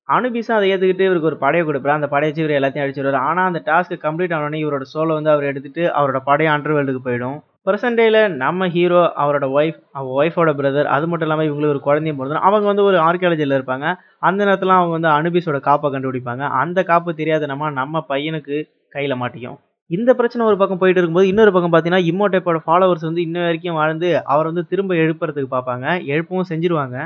அனுபீஸும் 0.10 0.58
அதை 0.58 0.66
ஏற்றுக்கிட்டு 0.72 1.08
இவருக்கு 1.10 1.30
ஒரு 1.32 1.40
படையை 1.46 1.64
கொடுப்பாரு. 1.68 1.98
அந்த 2.00 2.10
படையை 2.14 2.30
வச்சு 2.32 2.44
இவர் 2.44 2.58
எல்லாத்தையும் 2.60 2.86
அடிச்சிடுவார் 2.86 3.20
ஆனால் 3.30 3.48
அந்த 3.52 3.62
டாஸ்க்கு 3.70 3.98
கம்ப்ளீட் 4.06 4.36
ஆனோடனே 4.38 4.60
இவரோட 4.66 4.86
சோலை 4.94 5.14
வந்து 5.20 5.34
அவர் 5.36 5.50
எடுத்துகிட்டு 5.52 5.86
அவரோட 6.00 6.20
படையை 6.30 6.52
அண்டர்வேல்டுக்கு 6.56 7.04
போயிடும். 7.08 7.38
ப்ரெசன்ட் 7.66 7.98
டேயில் 8.00 8.20
நம்ம 8.42 8.68
ஹீரோ 8.74 9.00
அவரோட 9.22 9.46
ஒய்ஃப் 9.58 9.78
அவ 9.98 10.10
ஒய்ஃபோட 10.20 10.50
பிரதர் 10.58 10.88
அது 10.96 11.06
மட்டும் 11.10 11.28
இல்லாமல் 11.28 11.48
இவங்களுக்கு 11.48 11.74
ஒரு 11.76 11.82
குழந்தையும் 11.88 12.20
பிறந்தோம் 12.20 12.46
அவங்க 12.48 12.66
வந்து 12.72 12.84
ஒரு 12.90 12.98
ஆர்கியாலஜியில் 13.08 13.56
இருப்பாங்க. 13.58 13.86
அந்த 14.28 14.40
நேரத்தில் 14.46 14.76
அவங்க 14.78 14.94
வந்து 14.98 15.10
அனுபீஸோட 15.20 15.60
காப்பை 15.70 15.90
கண்டுபிடிப்பாங்க. 15.96 16.44
அந்த 16.62 16.80
காப்பு 16.92 17.14
தெரியாத 17.22 17.48
நம்ம 17.52 17.72
நம்ம 17.80 18.04
பையனுக்கு 18.12 18.58
கையில் 18.96 19.20
மாட்டிக்கும். 19.22 19.58
இந்த 19.90 20.12
பிரச்சனை 20.20 20.44
ஒரு 20.50 20.58
பக்கம் 20.60 20.82
போயிட்டு 20.82 21.00
இருக்கும்போது 21.00 21.32
இன்னொரு 21.32 21.52
பக்கம் 21.56 21.74
பார்த்தீங்கன்னா 21.74 22.06
இம்மோட்டேப்போட 22.12 22.60
ஃபாலோவர்ஸ் 22.68 23.08
வந்து 23.10 23.26
இன்ன 23.28 23.40
வரைக்கும் 23.48 23.80
வாழ்ந்து 23.82 24.08
அவர் 24.34 24.50
வந்து 24.52 24.64
திரும்ப 24.72 24.94
எழுப்புறதுக்கு 25.04 25.50
பார்ப்பாங்க. 25.56 25.86
எழுப்பவும் 26.14 26.50
செஞ்சிருவாங்க. 26.52 26.98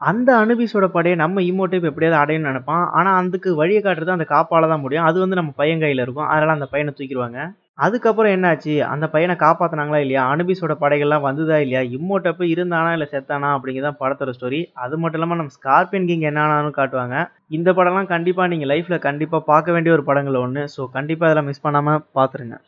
அந்த 0.00 0.30
அனுபிஸோட 0.42 0.86
படையை 0.96 1.16
நம்ம 1.22 1.40
இம்மோட்டேப் 1.50 1.88
எப்படியாவது 1.90 2.20
அடையணும்னு 2.22 2.50
நினைப்பான். 2.52 2.84
ஆனால் 2.98 3.16
அதுக்கு 3.22 3.52
வழியை 3.60 3.80
காட்டுறது 3.82 4.16
அந்த 4.16 4.26
காப்பால் 4.34 4.72
தான் 4.72 4.84
முடியும். 4.84 5.06
அது 5.10 5.18
வந்து 5.24 5.38
நம்ம 5.40 5.52
பையன் 5.62 5.82
கையில் 5.84 6.04
இருக்கும். 6.04 6.28
அதனால் 6.32 6.56
அந்த 6.56 6.68
பையனை 6.74 6.92
தூக்கிடுவாங்க. 6.98 7.40
அதுக்கப்புறம் 7.78 8.32
என்னாச்சு? 8.36 8.72
அந்த 8.92 9.04
பையனை 9.12 9.34
காப்பாத்தினாங்களா 9.42 9.98
இல்லையா? 10.04 10.22
அனுபிஸோட 10.32 10.74
படைகள்லாம் 10.82 11.26
வந்ததா 11.26 11.58
இல்லையா? 11.64 11.82
இம்மோட்டப்பு 11.96 12.44
இருந்தானா 12.54 12.90
இல்லை 12.96 13.08
செத்தானா 13.12 13.50
அப்படிங்கிறதான் 13.56 14.00
படத்தோட 14.00 14.32
ஸ்டோரி 14.38 14.60
அது 14.84 14.98
மட்டும் 15.02 15.20
இல்லாமல் 15.20 15.40
நம்ம 15.40 15.56
ஸ்கார்பியன் 15.58 16.08
கிங் 16.10 16.28
என்னானாலும் 16.30 16.78
காட்டுவாங்க. 16.80 17.16
இந்த 17.58 17.72
படம்லாம் 17.78 18.12
கண்டிப்பாக 18.14 18.50
நீங்கள் 18.54 18.72
லைஃப்பில் 18.72 19.04
கண்டிப்பாக 19.08 19.48
பார்க்க 19.52 19.76
வேண்டிய 19.76 19.96
ஒரு 19.98 20.04
படங்கள் 20.10 20.42
ஒன்று 20.44 20.64
ஸோ 20.76 20.90
கண்டிப்பாக 20.98 21.30
இதெல்லாம் 21.30 21.50
மிஸ் 21.52 21.66
பண்ணாமல் 21.66 22.04
பார்த்துருங்க. 22.18 22.58